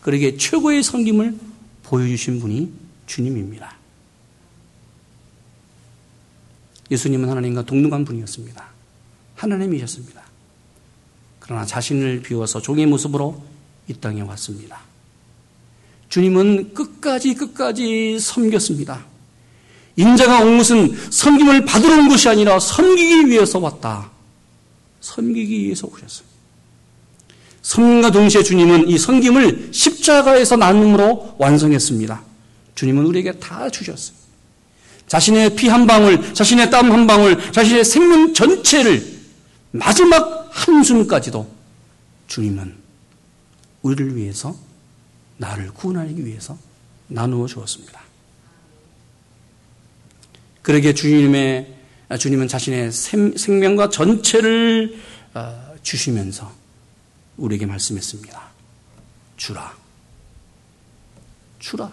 그러기에 0.00 0.36
최고의 0.36 0.82
섬김을 0.82 1.36
보여주신 1.82 2.40
분이 2.40 2.72
주님입니다. 3.06 3.77
예수님은 6.90 7.28
하나님과 7.28 7.62
동등한 7.62 8.04
분이었습니다. 8.04 8.64
하나님이셨습니다. 9.36 10.22
그러나 11.38 11.64
자신을 11.64 12.22
비워서 12.22 12.60
종의 12.60 12.86
모습으로 12.86 13.42
이 13.88 13.94
땅에 13.94 14.20
왔습니다. 14.20 14.80
주님은 16.08 16.74
끝까지 16.74 17.34
끝까지 17.34 18.18
섬겼습니다. 18.18 19.04
인자가 19.96 20.40
온 20.40 20.58
것은 20.58 20.96
섬김을 21.10 21.64
받으러 21.64 21.94
온 21.94 22.08
것이 22.08 22.28
아니라 22.28 22.58
섬기기 22.58 23.28
위해서 23.28 23.58
왔다. 23.58 24.10
섬기기 25.00 25.64
위해서 25.64 25.86
오셨습니다. 25.86 26.28
섬김과 27.62 28.12
동시에 28.12 28.42
주님은 28.42 28.88
이 28.88 28.96
섬김을 28.96 29.70
십자가에서 29.72 30.56
나눔으로 30.56 31.34
완성했습니다. 31.38 32.22
주님은 32.74 33.04
우리에게 33.06 33.32
다 33.32 33.68
주셨습니다. 33.68 34.27
자신의 35.08 35.56
피 35.56 35.68
한 35.68 35.86
방울, 35.86 36.34
자신의 36.34 36.70
땀 36.70 36.92
한 36.92 37.06
방울, 37.06 37.52
자신의 37.52 37.84
생명 37.84 38.32
전체를 38.34 39.18
마지막 39.72 40.48
한숨까지도 40.52 41.50
주님은 42.28 42.74
우리를 43.82 44.16
위해서 44.16 44.56
나를 45.38 45.72
구원하기 45.72 46.24
위해서 46.24 46.58
나누어 47.06 47.46
주었습니다. 47.46 48.00
그러게 50.62 50.92
주님의 50.92 51.74
주님은 52.18 52.48
자신의 52.48 52.92
생명과 52.92 53.90
전체를 53.90 54.98
어, 55.34 55.74
주시면서 55.82 56.52
우리에게 57.36 57.66
말씀했습니다. 57.66 58.42
주라. 59.36 59.74
주라. 61.58 61.92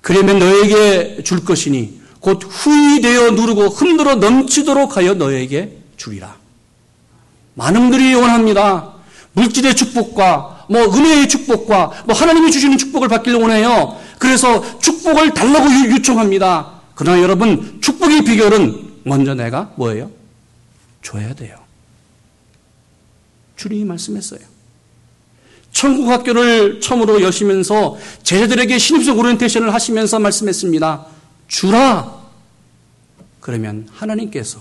그러면 0.00 0.38
너에게 0.38 1.22
줄 1.22 1.44
것이니 1.44 2.00
곧 2.20 2.42
후이되어 2.48 3.32
누르고 3.32 3.68
흔들어 3.68 4.14
넘치도록 4.16 4.96
하여 4.96 5.14
너에게 5.14 5.78
주리라. 5.96 6.36
많은 7.54 7.80
분들이 7.80 8.14
원합니다. 8.14 8.94
물질의 9.32 9.74
축복과 9.76 10.66
뭐 10.68 10.82
은혜의 10.84 11.28
축복과 11.28 12.04
뭐 12.06 12.14
하나님이 12.14 12.50
주시는 12.50 12.78
축복을 12.78 13.08
받기를 13.08 13.40
원해요. 13.40 13.98
그래서 14.18 14.78
축복을 14.80 15.34
달라고 15.34 15.66
요청합니다. 15.92 16.80
그러나 16.94 17.20
여러분 17.22 17.80
축복의 17.80 18.24
비결은 18.24 18.90
먼저 19.04 19.34
내가 19.34 19.72
뭐예요? 19.76 20.10
줘야 21.02 21.34
돼요. 21.34 21.56
주님이 23.56 23.84
말씀했어요. 23.84 24.40
천국 25.80 26.10
학교를 26.10 26.78
처음으로 26.82 27.22
여시면서 27.22 27.96
제자들에게 28.22 28.76
신입생 28.76 29.18
오리엔테이션을 29.18 29.72
하시면서 29.72 30.18
말씀했습니다. 30.18 31.06
주라. 31.48 32.20
그러면 33.40 33.88
하나님께서 33.90 34.60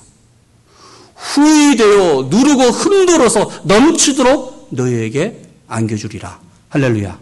후이되어 1.16 2.30
누르고 2.30 2.62
흔들어서 2.64 3.52
넘치도록 3.66 4.70
너희에게 4.70 5.42
안겨주리라. 5.68 6.40
할렐루야. 6.70 7.20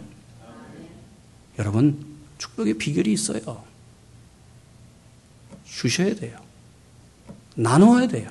여러분, 1.57 2.05
축복의 2.38 2.75
비결이 2.75 3.12
있어요. 3.12 3.63
주셔야 5.67 6.13
돼요. 6.13 6.38
나눠야 7.55 8.07
돼요. 8.07 8.29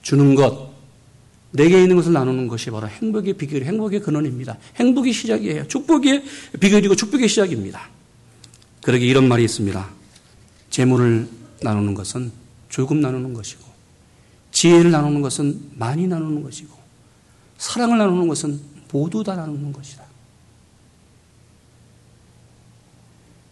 주는 0.00 0.34
것, 0.34 0.63
내게 1.54 1.80
있는 1.80 1.94
것을 1.94 2.12
나누는 2.12 2.48
것이 2.48 2.68
바로 2.70 2.88
행복의 2.88 3.34
비결, 3.34 3.62
행복의 3.62 4.00
근원입니다. 4.00 4.58
행복의 4.74 5.12
시작이에요. 5.12 5.68
축복의 5.68 6.24
비결이고 6.58 6.96
축복의 6.96 7.28
시작입니다. 7.28 7.88
그러게 8.82 9.06
이런 9.06 9.28
말이 9.28 9.44
있습니다. 9.44 9.88
재물을 10.70 11.28
나누는 11.62 11.94
것은 11.94 12.32
조금 12.68 13.00
나누는 13.00 13.34
것이고, 13.34 13.62
지혜를 14.50 14.90
나누는 14.90 15.22
것은 15.22 15.70
많이 15.76 16.08
나누는 16.08 16.42
것이고, 16.42 16.76
사랑을 17.56 17.98
나누는 17.98 18.26
것은 18.26 18.60
모두 18.90 19.22
다 19.22 19.36
나누는 19.36 19.72
것이다. 19.72 20.02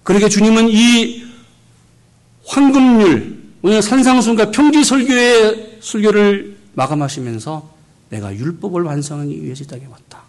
그러게 0.02 0.28
주님은 0.28 0.70
이 0.70 1.24
황금률, 2.46 3.42
오늘 3.62 3.80
산상순과 3.80 4.50
평지 4.50 4.82
설교의 4.82 5.78
설교를 5.80 6.58
마감하시면서 6.74 7.71
내가 8.12 8.34
율법을 8.34 8.82
완성하기 8.82 9.42
위해서 9.42 9.64
이 9.64 9.66
땅에 9.66 9.86
왔다. 9.86 10.22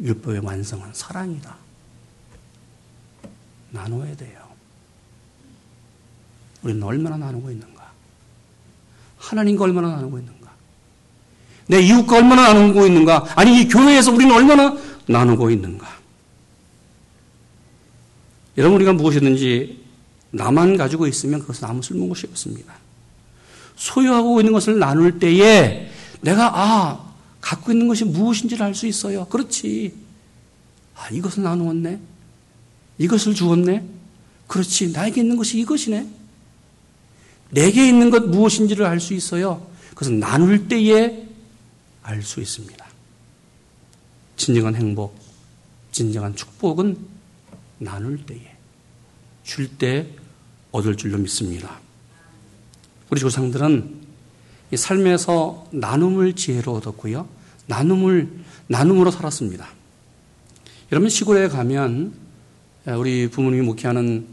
율법의 0.00 0.40
완성은 0.40 0.92
사랑이다. 0.92 1.56
나눠야 3.70 4.16
돼요. 4.16 4.44
우리는 6.64 6.82
얼마나 6.82 7.16
나누고 7.16 7.52
있는가? 7.52 7.92
하나님과 9.18 9.64
얼마나 9.64 9.90
나누고 9.90 10.18
있는가? 10.18 10.50
내 11.68 11.80
이웃과 11.80 12.16
얼마나 12.16 12.52
나누고 12.52 12.86
있는가? 12.86 13.24
아니, 13.36 13.60
이 13.60 13.68
교회에서 13.68 14.10
우리는 14.10 14.34
얼마나 14.34 14.76
나누고 15.06 15.50
있는가? 15.50 15.86
여러분, 18.58 18.76
우리가 18.76 18.92
무엇이든지 18.94 19.84
나만 20.32 20.76
가지고 20.76 21.06
있으면 21.06 21.38
그것은 21.38 21.68
아무 21.68 21.82
쓸모없이 21.82 22.26
없습니다. 22.26 22.74
소유하고 23.76 24.40
있는 24.40 24.52
것을 24.52 24.80
나눌 24.80 25.20
때에 25.20 25.92
내가, 26.26 26.50
아, 26.60 27.14
갖고 27.40 27.70
있는 27.70 27.86
것이 27.86 28.04
무엇인지를 28.04 28.66
알 28.66 28.74
수 28.74 28.88
있어요. 28.88 29.26
그렇지. 29.26 29.94
아, 30.96 31.08
이것을 31.10 31.44
나누었네. 31.44 32.00
이것을 32.98 33.34
주었네. 33.34 33.86
그렇지. 34.48 34.90
나에게 34.90 35.20
있는 35.20 35.36
것이 35.36 35.60
이것이네. 35.60 36.08
내게 37.50 37.88
있는 37.88 38.10
것 38.10 38.24
무엇인지를 38.24 38.84
알 38.86 38.98
수 38.98 39.14
있어요. 39.14 39.70
그것은 39.90 40.18
나눌 40.18 40.66
때에 40.66 41.28
알 42.02 42.22
수 42.22 42.40
있습니다. 42.40 42.84
진정한 44.36 44.74
행복, 44.74 45.16
진정한 45.92 46.34
축복은 46.34 46.98
나눌 47.78 48.24
때에, 48.26 48.56
줄 49.44 49.78
때 49.78 50.06
얻을 50.72 50.96
줄로 50.96 51.18
믿습니다. 51.18 51.80
우리 53.10 53.20
조상들은 53.20 53.94
이 54.02 54.05
삶에서 54.74 55.66
나눔을 55.70 56.32
지혜로 56.32 56.72
얻었고요. 56.74 57.28
나눔을, 57.66 58.28
나눔으로 58.66 59.10
살았습니다. 59.10 59.68
여러분 60.90 61.08
시골에 61.08 61.48
가면 61.48 62.14
우리 62.98 63.28
부모님이 63.28 63.64
목회하는 63.64 64.26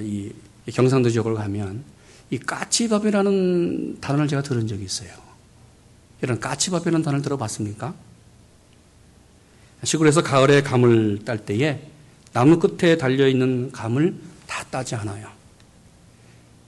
이 0.00 0.32
경상도 0.70 1.08
지역을 1.10 1.34
가면 1.34 1.84
이 2.30 2.38
까치밥이라는 2.38 4.00
단어를 4.00 4.28
제가 4.28 4.42
들은 4.42 4.66
적이 4.66 4.84
있어요. 4.84 5.10
이런 6.20 6.40
까치밥이라는 6.40 7.02
단어를 7.02 7.22
들어봤습니까? 7.22 7.94
시골에서 9.84 10.22
가을에 10.22 10.62
감을 10.62 11.20
딸 11.24 11.44
때에 11.44 11.80
나무 12.32 12.58
끝에 12.58 12.98
달려있는 12.98 13.70
감을 13.72 14.16
다 14.46 14.64
따지 14.70 14.94
않아요. 14.96 15.37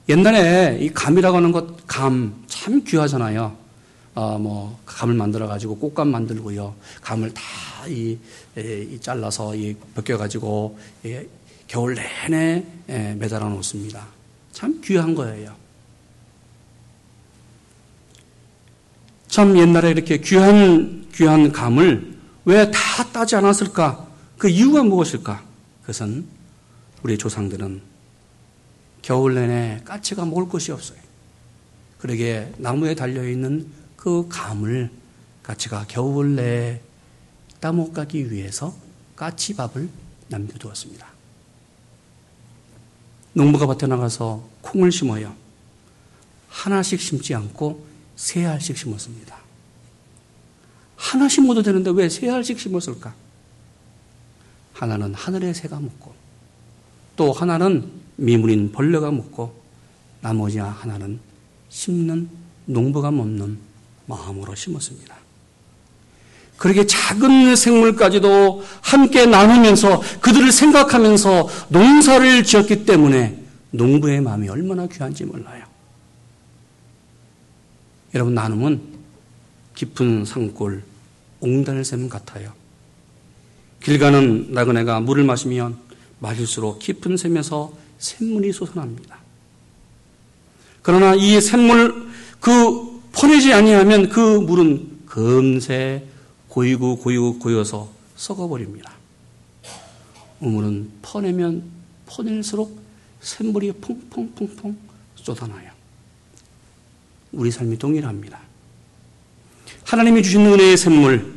옛날에 0.09 0.79
이 0.81 0.91
감이라고 0.91 1.37
하는 1.37 1.53
것, 1.53 1.87
감, 1.87 2.45
참 2.49 2.83
귀하잖아요. 2.85 3.57
어, 4.15 4.39
뭐, 4.39 4.79
감을 4.87 5.15
만들어가지고 5.15 5.79
꽃감 5.79 6.09
만들고요. 6.09 6.75
감을 7.01 7.33
다 7.33 7.43
이, 7.89 8.19
이 8.57 8.99
잘라서 9.01 9.55
이 9.55 9.75
벗겨가지고 9.95 10.79
이 11.05 11.21
겨울 11.69 11.95
내내 11.95 12.65
예, 12.89 13.15
매달아 13.15 13.49
놓습니다. 13.49 14.05
참 14.53 14.81
귀한 14.85 15.15
거예요. 15.15 15.55
참 19.29 19.57
옛날에 19.57 19.91
이렇게 19.93 20.19
귀한, 20.19 21.07
귀한 21.15 21.53
감을 21.53 22.19
왜 22.45 22.69
다 22.73 23.05
따지 23.13 23.37
않았을까? 23.37 24.07
그 24.37 24.49
이유가 24.49 24.83
무엇일까? 24.83 25.43
그것은 25.83 26.27
우리 27.05 27.17
조상들은 27.17 27.81
겨울 29.03 29.35
내내 29.35 29.83
까치가 29.85 30.25
먹을 30.25 30.49
것이 30.49 30.73
없어요. 30.73 30.99
그러게 31.99 32.53
나무에 32.59 32.95
달려있는 32.95 33.71
그 33.97 34.27
감을 34.29 34.91
까치가 35.43 35.85
겨울 35.89 36.37
내에 36.37 36.81
따먹 37.61 37.93
가기 37.93 38.31
위해서 38.31 38.75
까치밥을 39.17 39.89
남겨두었습니다. 40.29 41.07
농부가 43.33 43.67
밭에 43.67 43.87
나가서 43.87 44.49
콩을 44.63 44.91
심어요. 44.91 45.35
하나씩 46.49 47.01
심지 47.01 47.35
않고 47.35 47.87
세 48.17 48.45
알씩 48.45 48.77
심었습니다. 48.77 49.39
하나 50.97 51.29
심어도 51.29 51.63
되는데 51.63 51.91
왜 51.91 52.09
세 52.09 52.29
알씩 52.29 52.59
심었을까? 52.59 53.15
하나는 54.75 55.15
하늘의 55.15 55.55
새가 55.55 55.79
먹고 55.81 56.15
또 57.17 57.33
하나는 57.33 58.00
미물인 58.21 58.71
벌레가 58.71 59.11
먹고 59.11 59.55
나머지 60.21 60.59
하나는 60.59 61.19
심는 61.71 62.29
농부가 62.67 63.11
먹는 63.11 63.59
마음으로 64.07 64.55
심었습니다. 64.55 65.17
그렇게 66.59 66.85
작은 66.87 67.57
생물까지도 67.57 68.63
함께 68.83 69.25
나누면서 69.25 70.03
그들을 70.21 70.53
생각하면서 70.53 71.49
농사를 71.71 72.45
지었기 72.45 72.85
때문에 72.85 73.43
농부의 73.71 74.21
마음이 74.21 74.51
얼마나 74.51 74.87
귀한지 74.87 75.25
몰라요. 75.25 75.65
여러분, 78.13 78.35
나눔은 78.35 78.83
깊은 79.75 80.27
산골, 80.27 80.83
옹단을 81.41 81.87
샘 81.87 82.11
같아요. 82.11 82.53
길 83.83 83.99
가는 83.99 84.53
나그네가 84.53 85.01
물을 85.01 85.25
마시면 85.25 85.79
마실수록 86.19 86.81
깊은 86.81 87.17
샘에서 87.17 87.73
샘물이 88.01 88.53
솟아납니다. 88.53 89.19
그러나 90.83 91.15
이 91.15 91.41
샘물 91.41 92.09
그 92.41 93.01
퍼내지 93.13 93.53
아니하면 93.53 94.09
그 94.09 94.19
물은 94.41 95.05
금세 95.07 96.07
고이고 96.49 96.97
고이고 96.99 97.39
고여서 97.39 97.91
썩어버립니다. 98.17 98.93
우물은 100.41 100.91
퍼내면 101.03 101.63
퍼낼수록 102.07 102.81
샘물이 103.21 103.73
퐁퐁퐁퐁 103.73 104.77
쏟아나요. 105.15 105.71
우리 107.33 107.51
삶이 107.51 107.79
동일합니다. 107.79 108.41
하나님이 109.85 110.23
주신 110.23 110.47
은혜의 110.47 110.77
샘물, 110.77 111.35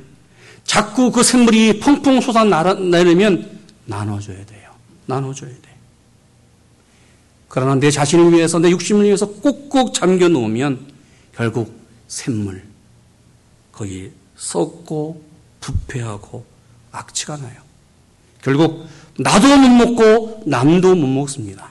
자꾸 0.63 1.11
그 1.11 1.21
샘물이 1.21 1.79
퐁퐁 1.79 2.21
쏟아내려면 2.21 3.59
나눠줘야 3.85 4.45
돼요. 4.45 4.71
나눠줘야 5.05 5.49
돼. 5.49 5.72
그러나 7.53 7.75
내 7.75 7.91
자신을 7.91 8.33
위해서, 8.33 8.57
내 8.57 8.71
육심을 8.71 9.05
위해서 9.05 9.27
꼭꼭 9.27 9.93
잠겨 9.93 10.27
놓으면 10.27 10.87
결국 11.35 11.71
샘물, 12.07 12.63
거기 13.71 14.09
썩고 14.35 15.23
부패하고 15.59 16.43
악취가 16.91 17.37
나요. 17.37 17.61
결국 18.41 18.87
나도 19.19 19.55
못 19.55 19.69
먹고 19.69 20.41
남도 20.47 20.95
못 20.95 21.05
먹습니다. 21.05 21.69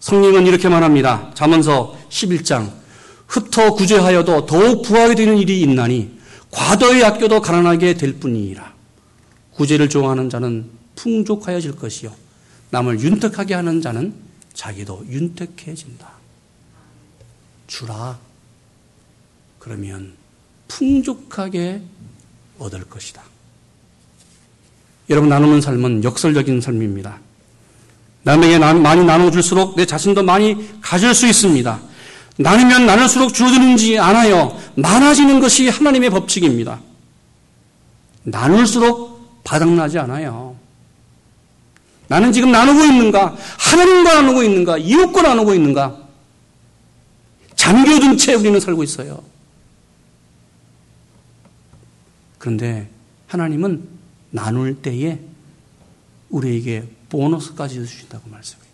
성령은 0.00 0.46
이렇게 0.46 0.70
말합니다. 0.70 1.32
자문서 1.34 1.94
11장 2.08 2.72
흩어 3.26 3.74
구제하여도 3.74 4.46
더욱 4.46 4.80
부하게 4.80 5.16
되는 5.16 5.36
일이 5.36 5.60
있나니 5.60 6.18
과도히 6.50 7.04
아껴도 7.04 7.42
가난하게 7.42 7.92
될 7.98 8.14
뿐이니라. 8.14 8.72
구제를 9.50 9.90
좋아하는 9.90 10.30
자는 10.30 10.70
풍족하여질 10.94 11.76
것이요 11.76 12.10
남을 12.70 13.00
윤택하게 13.00 13.52
하는 13.52 13.82
자는 13.82 14.25
자기도 14.56 15.04
윤택해진다. 15.08 16.10
주라. 17.68 18.18
그러면 19.58 20.14
풍족하게 20.66 21.82
얻을 22.58 22.84
것이다. 22.84 23.22
여러분, 25.10 25.28
나누는 25.28 25.60
삶은 25.60 26.02
역설적인 26.02 26.60
삶입니다. 26.60 27.20
남에게 28.24 28.58
많이 28.58 29.04
나눠줄수록 29.04 29.76
내 29.76 29.86
자신도 29.86 30.24
많이 30.24 30.80
가질 30.80 31.14
수 31.14 31.28
있습니다. 31.28 31.80
나누면 32.38 32.86
나눌수록 32.86 33.32
줄어드는지 33.32 33.98
않아요. 33.98 34.60
많아지는 34.74 35.38
것이 35.38 35.68
하나님의 35.68 36.10
법칙입니다. 36.10 36.80
나눌수록 38.24 39.42
바닥나지 39.44 39.98
않아요. 40.00 40.45
나는 42.08 42.32
지금 42.32 42.52
나누고 42.52 42.84
있는가? 42.84 43.36
하나님과 43.58 44.14
나누고 44.14 44.42
있는가? 44.42 44.78
이웃과 44.78 45.22
나누고 45.22 45.54
있는가? 45.54 46.06
잠겨둔 47.56 48.16
채 48.16 48.34
우리는 48.34 48.60
살고 48.60 48.82
있어요. 48.84 49.22
그런데 52.38 52.88
하나님은 53.26 53.88
나눌 54.30 54.76
때에 54.80 55.18
우리에게 56.30 56.84
보너스까지 57.08 57.74
주신다고 57.76 58.28
말씀해요. 58.30 58.66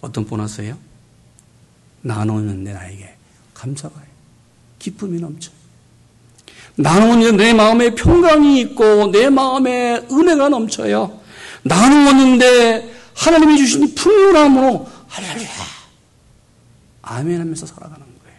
어떤 0.00 0.24
보너스예요? 0.26 0.76
나누는데 2.02 2.72
나에게 2.72 3.14
감사가 3.54 3.98
해요. 3.98 4.08
기쁨이 4.78 5.20
넘쳐요. 5.20 5.54
나누는 6.76 7.36
내 7.36 7.52
마음에 7.52 7.94
평강이 7.94 8.60
있고 8.60 9.10
내 9.10 9.28
마음에 9.28 9.96
은혜가 10.10 10.48
넘쳐요. 10.48 11.19
나누었는데 11.62 12.94
하나님이 13.14 13.58
주신 13.58 13.94
풍요함으로 13.94 14.88
할렐루야 15.08 15.48
아멘 17.02 17.40
하면서 17.40 17.66
살아가는 17.66 17.98
거예요. 17.98 18.38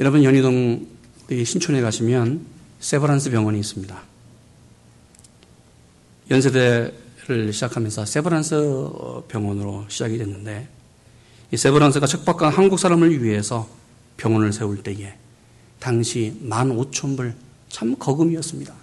여러분 0.00 0.24
연희동 0.24 0.86
신촌에 1.30 1.80
가시면 1.80 2.46
세버란스 2.80 3.30
병원이 3.30 3.58
있습니다. 3.60 4.00
연세대를 6.30 7.52
시작하면서 7.52 8.06
세버란스 8.06 9.24
병원으로 9.28 9.86
시작이 9.88 10.18
됐는데 10.18 10.68
이 11.50 11.56
세버란스가 11.56 12.06
척박한 12.06 12.52
한국 12.52 12.78
사람을 12.78 13.22
위해서 13.22 13.68
병원을 14.16 14.52
세울 14.52 14.82
때에 14.82 15.14
당시 15.80 16.38
15,000불 16.44 17.34
참 17.68 17.96
거금이었습니다. 17.98 18.74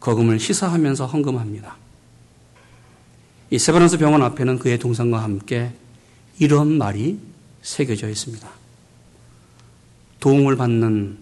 거금을 0.00 0.38
시사하면서 0.38 1.06
헌금합니다. 1.06 1.76
이 3.50 3.58
세브란스 3.58 3.98
병원 3.98 4.22
앞에는 4.22 4.58
그의 4.58 4.78
동상과 4.78 5.22
함께 5.22 5.72
이런 6.38 6.78
말이 6.78 7.18
새겨져 7.62 8.08
있습니다. 8.08 8.48
도움을 10.20 10.56
받는 10.56 11.18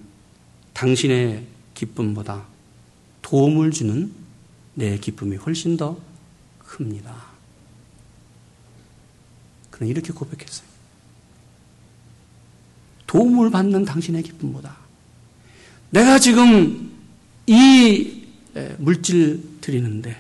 당신의 0.72 1.44
기쁨보다 1.74 2.44
도움을 3.22 3.70
주는 3.70 4.12
내 4.74 4.98
기쁨이 4.98 5.36
훨씬 5.36 5.76
더 5.76 5.98
큽니다. 6.58 7.14
그는 9.70 9.90
이렇게 9.90 10.12
고백했어요. 10.12 10.66
도움을 13.06 13.50
받는 13.50 13.84
당신의 13.84 14.22
기쁨보다 14.22 14.76
내가 15.90 16.18
지금 16.18 16.92
이 17.46 18.15
물질 18.78 19.42
드리는데 19.60 20.16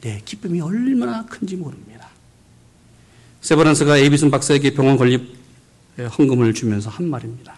내 0.00 0.20
기쁨이 0.24 0.60
얼마나 0.60 1.24
큰지 1.26 1.56
모릅니다. 1.56 2.08
세버란스가 3.42 3.98
에이비슨 3.98 4.30
박사에게 4.30 4.74
병원 4.74 4.96
건립 4.96 5.36
헌금을 5.98 6.54
주면서 6.54 6.88
한 6.90 7.08
말입니다. 7.08 7.56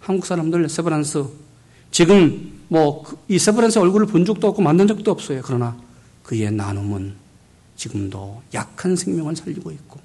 한국 0.00 0.26
사람들 0.26 0.68
세버란스 0.68 1.24
지금 1.90 2.52
뭐 2.68 3.04
이 3.28 3.38
세버란스 3.38 3.78
얼굴을 3.78 4.06
본 4.06 4.24
적도 4.24 4.48
없고 4.48 4.62
만난 4.62 4.86
적도 4.86 5.10
없어요. 5.10 5.40
그러나 5.44 5.76
그의 6.22 6.50
나눔은 6.52 7.14
지금도 7.76 8.42
약한 8.52 8.94
생명을 8.96 9.34
살리고 9.34 9.70
있고 9.72 10.00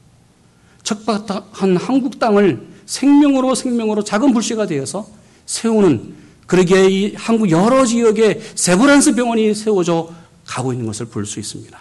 척박한 0.83 1.77
한국 1.77 2.17
땅을 2.17 2.65
생명으로 2.85 3.53
생명으로 3.53 4.03
작은 4.03 4.33
불씨가 4.33 4.65
되어서 4.65 5.07
세우는 5.45 6.15
그러기에 6.49 6.89
이 6.89 7.15
한국 7.15 7.51
여러 7.51 7.85
지역에 7.85 8.41
세브란스 8.55 9.13
병원이 9.13 9.53
세워져 9.53 10.11
가고 10.45 10.73
있는 10.73 10.87
것을 10.87 11.05
볼 11.05 11.23
수 11.27 11.39
있습니다. 11.39 11.79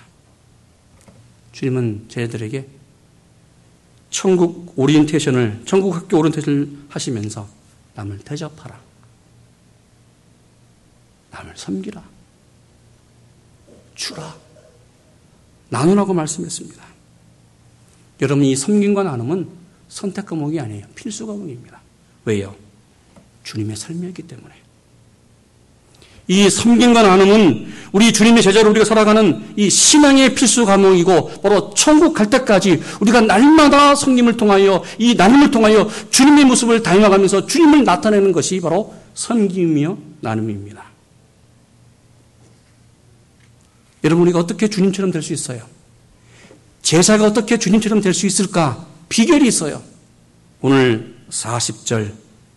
주님은 1.52 2.04
저희들에게 2.08 2.68
천국 4.10 4.74
오리엔테이션을, 4.76 5.62
천국 5.64 5.96
학교 5.96 6.18
오리엔테이션을 6.18 6.68
하시면서 6.90 7.48
남을 7.94 8.18
대접하라. 8.18 8.78
남을 11.30 11.54
섬기라. 11.56 12.04
주라. 13.94 14.36
나누라고 15.70 16.12
말씀했습니다. 16.12 16.84
여러분, 18.20 18.44
이 18.44 18.54
섬김과 18.54 19.02
나눔은 19.02 19.48
선택 19.88 20.26
과목이 20.26 20.60
아니에요. 20.60 20.86
필수 20.94 21.26
과목입니다. 21.26 21.80
왜요? 22.26 22.54
주님의 23.44 23.76
삶이었기 23.76 24.22
때문에. 24.24 24.57
이 26.28 26.50
섬김과 26.50 27.02
나눔은 27.02 27.72
우리 27.92 28.12
주님의 28.12 28.42
제자로 28.42 28.68
우리가 28.70 28.84
살아가는 28.84 29.54
이 29.56 29.70
신앙의 29.70 30.34
필수 30.34 30.66
과목이고 30.66 31.40
바로 31.40 31.72
천국 31.74 32.12
갈 32.12 32.28
때까지 32.28 32.82
우리가 33.00 33.22
날마다 33.22 33.94
성님을 33.94 34.36
통하여 34.36 34.84
이 34.98 35.14
나눔을 35.14 35.50
통하여 35.50 35.88
주님의 36.10 36.44
모습을 36.44 36.82
닮아가면서 36.82 37.46
주님을 37.46 37.84
나타내는 37.84 38.32
것이 38.32 38.60
바로 38.60 38.94
섬김이며 39.14 39.96
나눔입니다. 40.20 40.84
여러분 44.04 44.22
우리가 44.24 44.38
어떻게 44.38 44.68
주님처럼 44.68 45.10
될 45.10 45.22
수 45.22 45.32
있어요? 45.32 45.62
제사가 46.82 47.24
어떻게 47.24 47.58
주님처럼 47.58 48.00
될 48.02 48.12
수 48.14 48.26
있을까? 48.26 48.86
비결이 49.08 49.48
있어요. 49.48 49.82
오늘 50.60 51.16
40절 51.30 52.12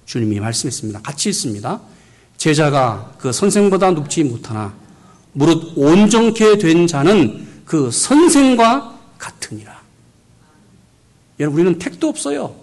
주님이 0.05 0.39
말씀했습니다. 0.41 1.01
같이 1.01 1.29
있습니다. 1.29 1.81
제자가 2.41 3.13
그 3.19 3.31
선생보다 3.31 3.91
높지 3.91 4.23
못하나 4.23 4.73
무릇 5.33 5.73
온전케 5.75 6.57
된 6.57 6.87
자는 6.87 7.47
그 7.65 7.91
선생과 7.91 8.97
같으니라. 9.19 9.79
여러분 11.39 11.61
우리는 11.61 11.77
택도 11.77 12.09
없어요. 12.09 12.55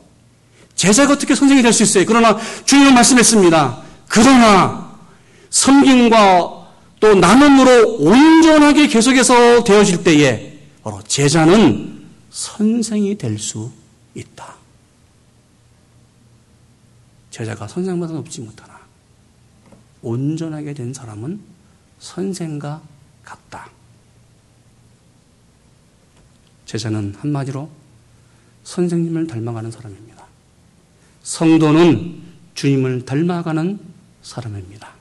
제자가 0.75 1.12
어떻게 1.12 1.37
선생이 1.37 1.62
될 1.62 1.73
수 1.73 1.85
있어요? 1.85 2.05
그러나 2.09 2.37
주님은 2.64 2.93
말씀했습니다. 2.93 3.83
그러나 4.09 4.99
섬김과 5.51 6.67
또 6.99 7.14
나눔으로 7.14 7.99
온전하게 8.01 8.88
계속해서 8.88 9.62
되어질 9.62 10.03
때에 10.03 10.59
바로 10.83 11.01
제자는 11.07 12.05
선생이 12.31 13.17
될 13.17 13.38
수 13.38 13.71
있다. 14.17 14.57
제자가 17.31 17.69
선생보다 17.69 18.14
높지 18.14 18.41
못하나 18.41 18.67
온전하게 20.02 20.74
된 20.74 20.92
사람은 20.92 21.40
선생과 21.98 22.82
같다. 23.24 23.70
제자는 26.66 27.14
한마디로 27.18 27.70
선생님을 28.64 29.26
닮아가는 29.26 29.70
사람입니다. 29.70 30.26
성도는 31.22 32.20
주님을 32.54 33.04
닮아가는 33.04 33.78
사람입니다. 34.22 34.92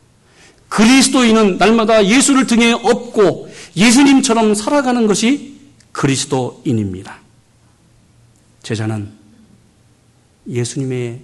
그리스도인은 0.69 1.57
날마다 1.57 2.05
예수를 2.05 2.47
등에 2.47 2.71
업고 2.71 3.49
예수님처럼 3.75 4.53
살아가는 4.53 5.07
것이 5.07 5.59
그리스도인입니다. 5.91 7.19
제자는 8.63 9.11
예수님의 10.47 11.21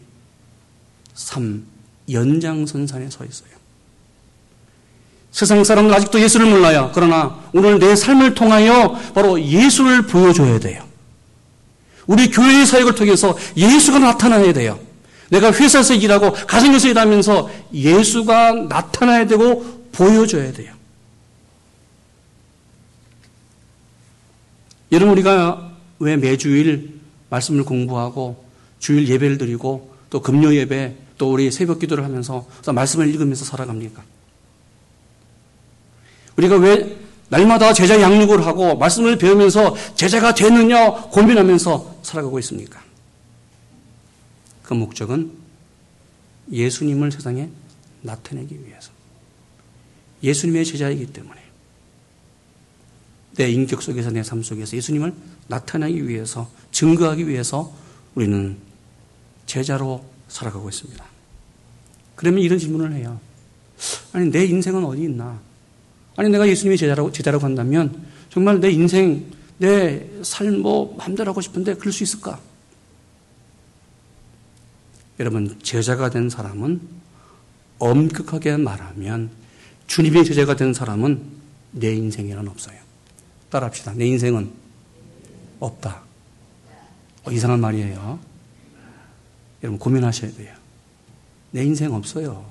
삶 1.13 1.65
연장선상에 2.09 3.09
서 3.09 3.25
있어요. 3.25 3.62
세상 5.33 5.63
사람들 5.63 5.93
아직도 5.95 6.21
예수를 6.21 6.45
몰라요. 6.45 6.91
그러나 6.93 7.39
오늘 7.53 7.79
내 7.79 7.95
삶을 7.95 8.35
통하여 8.35 8.97
바로 9.15 9.41
예수를 9.41 10.03
보여줘야 10.03 10.59
돼요. 10.59 10.83
우리 12.05 12.29
교회의 12.29 12.67
사역을 12.67 12.93
통해서 12.93 13.35
예수가 13.57 13.97
나타나야 13.97 14.53
돼요. 14.53 14.79
내가 15.29 15.51
회사에서 15.51 15.95
일하고 15.95 16.31
가정에서 16.31 16.87
일하면서 16.87 17.49
예수가 17.73 18.67
나타나야 18.69 19.25
되고 19.25 19.87
보여줘야 19.91 20.53
돼요. 20.53 20.71
여러분 24.91 25.13
우리가 25.13 25.71
왜 25.97 26.15
매주일 26.15 26.99
말씀을 27.31 27.63
공부하고 27.63 28.45
주일 28.77 29.07
예배를 29.07 29.39
드리고 29.39 29.95
또 30.11 30.21
금요 30.21 30.53
예배 30.53 30.95
또 31.17 31.33
우리 31.33 31.49
새벽 31.49 31.79
기도를 31.79 32.03
하면서 32.03 32.45
말씀을 32.71 33.07
읽으면서 33.09 33.45
살아갑니까? 33.45 34.12
우리가 36.37 36.57
왜 36.57 36.97
날마다 37.29 37.73
제자 37.73 37.99
양육을 37.99 38.45
하고 38.45 38.75
말씀을 38.77 39.17
배우면서 39.17 39.75
제자가 39.95 40.33
되느냐 40.35 40.91
고민하면서 40.91 41.99
살아가고 42.03 42.37
있습니까? 42.39 42.81
그 44.61 44.73
목적은 44.73 45.31
예수님을 46.51 47.11
세상에 47.11 47.49
나타내기 48.01 48.65
위해서. 48.65 48.91
예수님의 50.21 50.65
제자이기 50.65 51.07
때문에. 51.07 51.41
내 53.35 53.49
인격 53.49 53.81
속에서 53.81 54.11
내 54.11 54.21
삶 54.21 54.43
속에서 54.43 54.77
예수님을 54.77 55.13
나타내기 55.47 56.07
위해서, 56.07 56.49
증거하기 56.71 57.27
위해서 57.27 57.73
우리는 58.15 58.57
제자로 59.47 60.05
살아가고 60.27 60.69
있습니다. 60.69 61.03
그러면 62.15 62.41
이런 62.41 62.59
질문을 62.59 62.93
해요. 62.93 63.19
아니, 64.13 64.29
내 64.29 64.45
인생은 64.45 64.85
어디 64.85 65.03
있나? 65.03 65.39
아니 66.15 66.29
내가 66.29 66.47
예수님의 66.47 66.77
제자라고 66.77 67.11
제자라고 67.11 67.43
한다면 67.43 68.05
정말 68.29 68.59
내 68.59 68.69
인생 68.71 69.25
내 69.57 70.09
삶뭐 70.23 70.95
마음대로 70.97 71.31
하고 71.31 71.41
싶은데 71.41 71.75
그럴 71.75 71.91
수 71.91 72.03
있을까? 72.03 72.39
여러분 75.19 75.57
제자가 75.61 76.09
된 76.09 76.29
사람은 76.29 76.81
엄격하게 77.79 78.57
말하면 78.57 79.29
주님의 79.87 80.25
제자가 80.25 80.55
된 80.55 80.73
사람은 80.73 81.21
내 81.71 81.93
인생에는 81.93 82.47
없어요. 82.47 82.77
따라합시다. 83.49 83.93
내 83.93 84.05
인생은 84.07 84.51
없다. 85.59 86.01
어, 87.25 87.31
이상한 87.31 87.59
말이에요. 87.59 88.19
여러분 89.63 89.79
고민하셔야 89.79 90.31
돼요. 90.33 90.53
내 91.51 91.63
인생 91.63 91.93
없어요. 91.93 92.45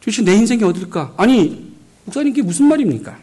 도대체 0.00 0.22
내 0.22 0.34
인생이 0.34 0.62
어딜까? 0.64 1.14
아니, 1.16 1.71
목사님 2.04 2.32
께 2.32 2.42
무슨 2.42 2.66
말입니까? 2.66 3.16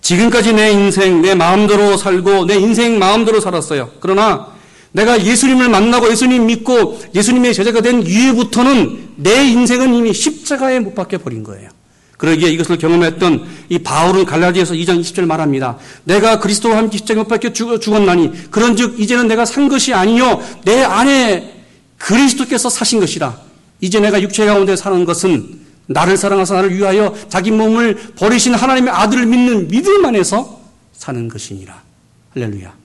지금까지 0.00 0.52
내 0.52 0.72
인생, 0.72 1.22
내 1.22 1.34
마음대로 1.34 1.96
살고, 1.96 2.46
내 2.46 2.56
인생 2.56 2.98
마음대로 2.98 3.40
살았어요. 3.40 3.90
그러나, 4.00 4.48
내가 4.92 5.24
예수님을 5.24 5.68
만나고 5.68 6.10
예수님 6.10 6.46
믿고 6.46 7.00
예수님의 7.14 7.54
제자가 7.54 7.80
된 7.80 8.02
이후부터는 8.02 9.10
내 9.16 9.44
인생은 9.44 9.94
이미 9.94 10.12
십자가에 10.12 10.80
못 10.80 10.94
박혀 10.94 11.18
버린 11.18 11.44
거예요. 11.44 11.68
그러기에 12.16 12.50
이것을 12.50 12.76
경험했던 12.76 13.46
이 13.70 13.78
바울은 13.78 14.26
갈라디아서 14.26 14.74
2장 14.74 15.00
20절 15.00 15.26
말합니다. 15.26 15.78
내가 16.04 16.38
그리스도와 16.38 16.76
함께 16.76 16.98
십자가에 16.98 17.22
못 17.22 17.28
박혀 17.28 17.52
죽었나니 17.52 18.50
그런즉 18.50 19.00
이제는 19.00 19.28
내가 19.28 19.44
산 19.46 19.68
것이 19.68 19.94
아니요 19.94 20.42
내 20.64 20.82
안에 20.82 21.54
그리스도께서 21.96 22.68
사신 22.68 23.00
것이라. 23.00 23.38
이제 23.80 24.00
내가 24.00 24.20
육체 24.20 24.44
가운데 24.44 24.76
사는 24.76 25.04
것은 25.04 25.59
나를 25.90 26.16
사랑하사 26.16 26.54
나를 26.54 26.76
위하여 26.76 27.14
자기 27.28 27.50
몸을 27.50 28.14
버리신 28.14 28.54
하나님의 28.54 28.92
아들을 28.92 29.26
믿는 29.26 29.68
믿음 29.68 30.04
안에서 30.04 30.60
사는 30.92 31.28
것이니라. 31.28 31.82
할렐루야. 32.30 32.76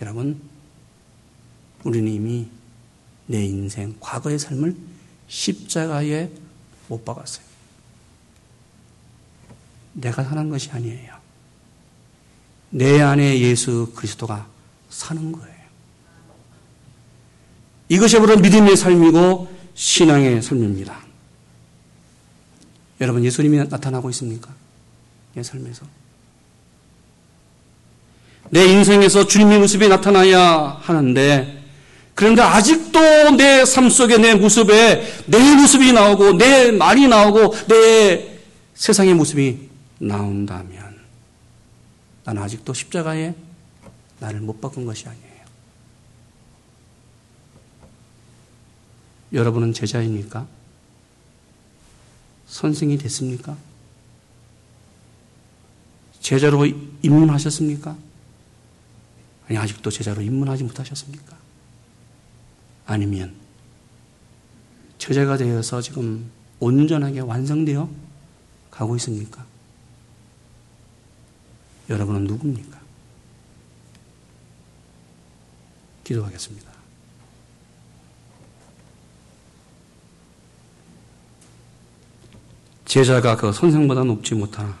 여러분, 0.00 0.40
우리는 1.84 2.10
이미 2.10 2.48
내 3.26 3.44
인생, 3.44 3.94
과거의 4.00 4.38
삶을 4.38 4.74
십자가에 5.28 6.30
못 6.88 7.04
박았어요. 7.04 7.44
내가 9.92 10.24
사는 10.24 10.48
것이 10.48 10.70
아니에요. 10.70 11.14
내 12.70 13.02
안에 13.02 13.38
예수 13.40 13.92
그리스도가 13.94 14.46
사는 14.88 15.30
거예요. 15.30 15.56
이것이 17.90 18.18
바로 18.18 18.38
믿음의 18.38 18.76
삶이고 18.76 19.54
신앙의 19.74 20.40
삶입니다. 20.40 21.05
여러분, 23.00 23.24
예수님이 23.24 23.58
나타나고 23.68 24.10
있습니까? 24.10 24.50
내 25.34 25.42
삶에서. 25.42 25.86
내 28.50 28.64
인생에서 28.64 29.26
주님의 29.26 29.58
모습이 29.58 29.88
나타나야 29.88 30.78
하는데, 30.80 31.64
그런데 32.14 32.40
아직도 32.42 33.36
내 33.36 33.64
삶 33.64 33.90
속에 33.90 34.16
내 34.16 34.34
모습에 34.34 35.24
내 35.26 35.54
모습이 35.56 35.92
나오고, 35.92 36.38
내 36.38 36.70
말이 36.70 37.06
나오고, 37.08 37.54
내 37.66 38.38
세상의 38.74 39.14
모습이 39.14 39.68
나온다면 39.98 40.96
나는 42.24 42.42
아직도 42.42 42.72
십자가에 42.72 43.34
나를 44.20 44.40
못 44.40 44.60
바꾼 44.60 44.86
것이 44.86 45.06
아니에요. 45.06 45.26
여러분은 49.32 49.72
제자입니까? 49.74 50.46
선생이 52.46 52.98
됐습니까? 52.98 53.56
제자로 56.20 56.66
입문하셨습니까? 57.02 57.96
아니, 59.48 59.58
아직도 59.58 59.90
제자로 59.90 60.22
입문하지 60.22 60.64
못하셨습니까? 60.64 61.36
아니면, 62.86 63.34
제자가 64.98 65.36
되어서 65.36 65.80
지금 65.80 66.30
온전하게 66.58 67.20
완성되어 67.20 67.88
가고 68.70 68.96
있습니까? 68.96 69.44
여러분은 71.88 72.24
누굽니까? 72.24 72.80
기도하겠습니다. 76.02 76.75
제자가 82.86 83.36
그 83.36 83.52
선생보다 83.52 84.04
높지 84.04 84.34
못하나 84.34 84.78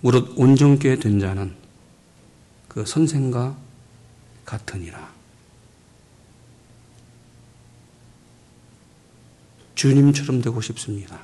무릇 0.00 0.32
온전케 0.36 0.98
된 0.98 1.20
자는 1.20 1.54
그 2.66 2.84
선생과 2.84 3.56
같으니라. 4.44 5.14
주님처럼 9.74 10.40
되고 10.40 10.60
싶습니다. 10.62 11.20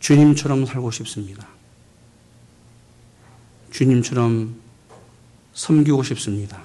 주님처럼 0.00 0.64
살고 0.64 0.90
싶습니다. 0.90 1.46
주님처럼 3.70 4.58
섬기고 5.52 6.02
싶습니다. 6.02 6.62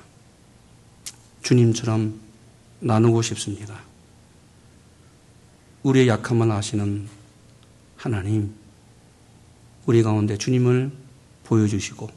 주님처럼 1.42 2.23
나누고 2.84 3.22
싶습니다. 3.22 3.82
우리의 5.84 6.10
약함을 6.10 6.52
아시는 6.52 7.08
하나님, 7.96 8.54
우리 9.86 10.04
가운데 10.04 10.38
주님을 10.38 10.92
보여주시고, 11.46 12.10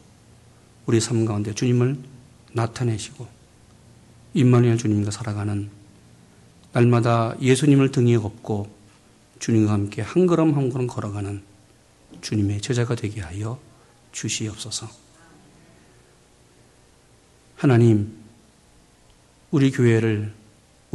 우리 0.87 1.01
삶 1.01 1.25
가운데 1.25 1.55
주님을 1.55 1.97
나타내시고, 2.53 3.29
임마누엘 4.35 4.77
주님과 4.77 5.13
살아가는 5.13 5.71
날마다 6.73 7.37
예수님을 7.41 7.93
등에 7.93 8.17
업고 8.17 8.69
주님과 9.39 9.73
함께 9.73 10.03
한 10.03 10.27
걸음 10.27 10.55
한 10.57 10.69
걸음 10.69 10.87
걸어가는 10.87 11.43
주님의 12.21 12.61
제자가 12.61 12.97
되게 12.97 13.21
하여 13.21 13.59
주시옵소서. 14.13 14.89
하나님, 17.55 18.13
우리 19.51 19.71
교회를, 19.71 20.35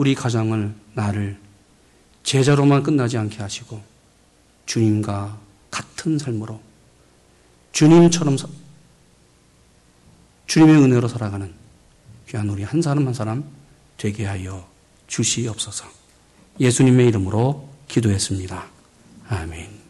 우리 0.01 0.15
가정을, 0.15 0.73
나를 0.95 1.37
제자로만 2.23 2.81
끝나지 2.81 3.19
않게 3.19 3.37
하시고 3.37 3.79
주님과 4.65 5.37
같은 5.69 6.17
삶으로 6.17 6.59
주님처럼 7.71 8.35
주님의 10.47 10.75
은혜로 10.81 11.07
살아가는 11.07 11.53
귀한 12.27 12.49
우리 12.49 12.63
한 12.63 12.81
사람 12.81 13.05
한 13.05 13.13
사람 13.13 13.43
되게 13.95 14.25
하여 14.25 14.67
주시옵소서. 15.05 15.85
예수님의 16.59 17.09
이름으로 17.09 17.69
기도했습니다. 17.87 18.65
아멘. 19.27 19.80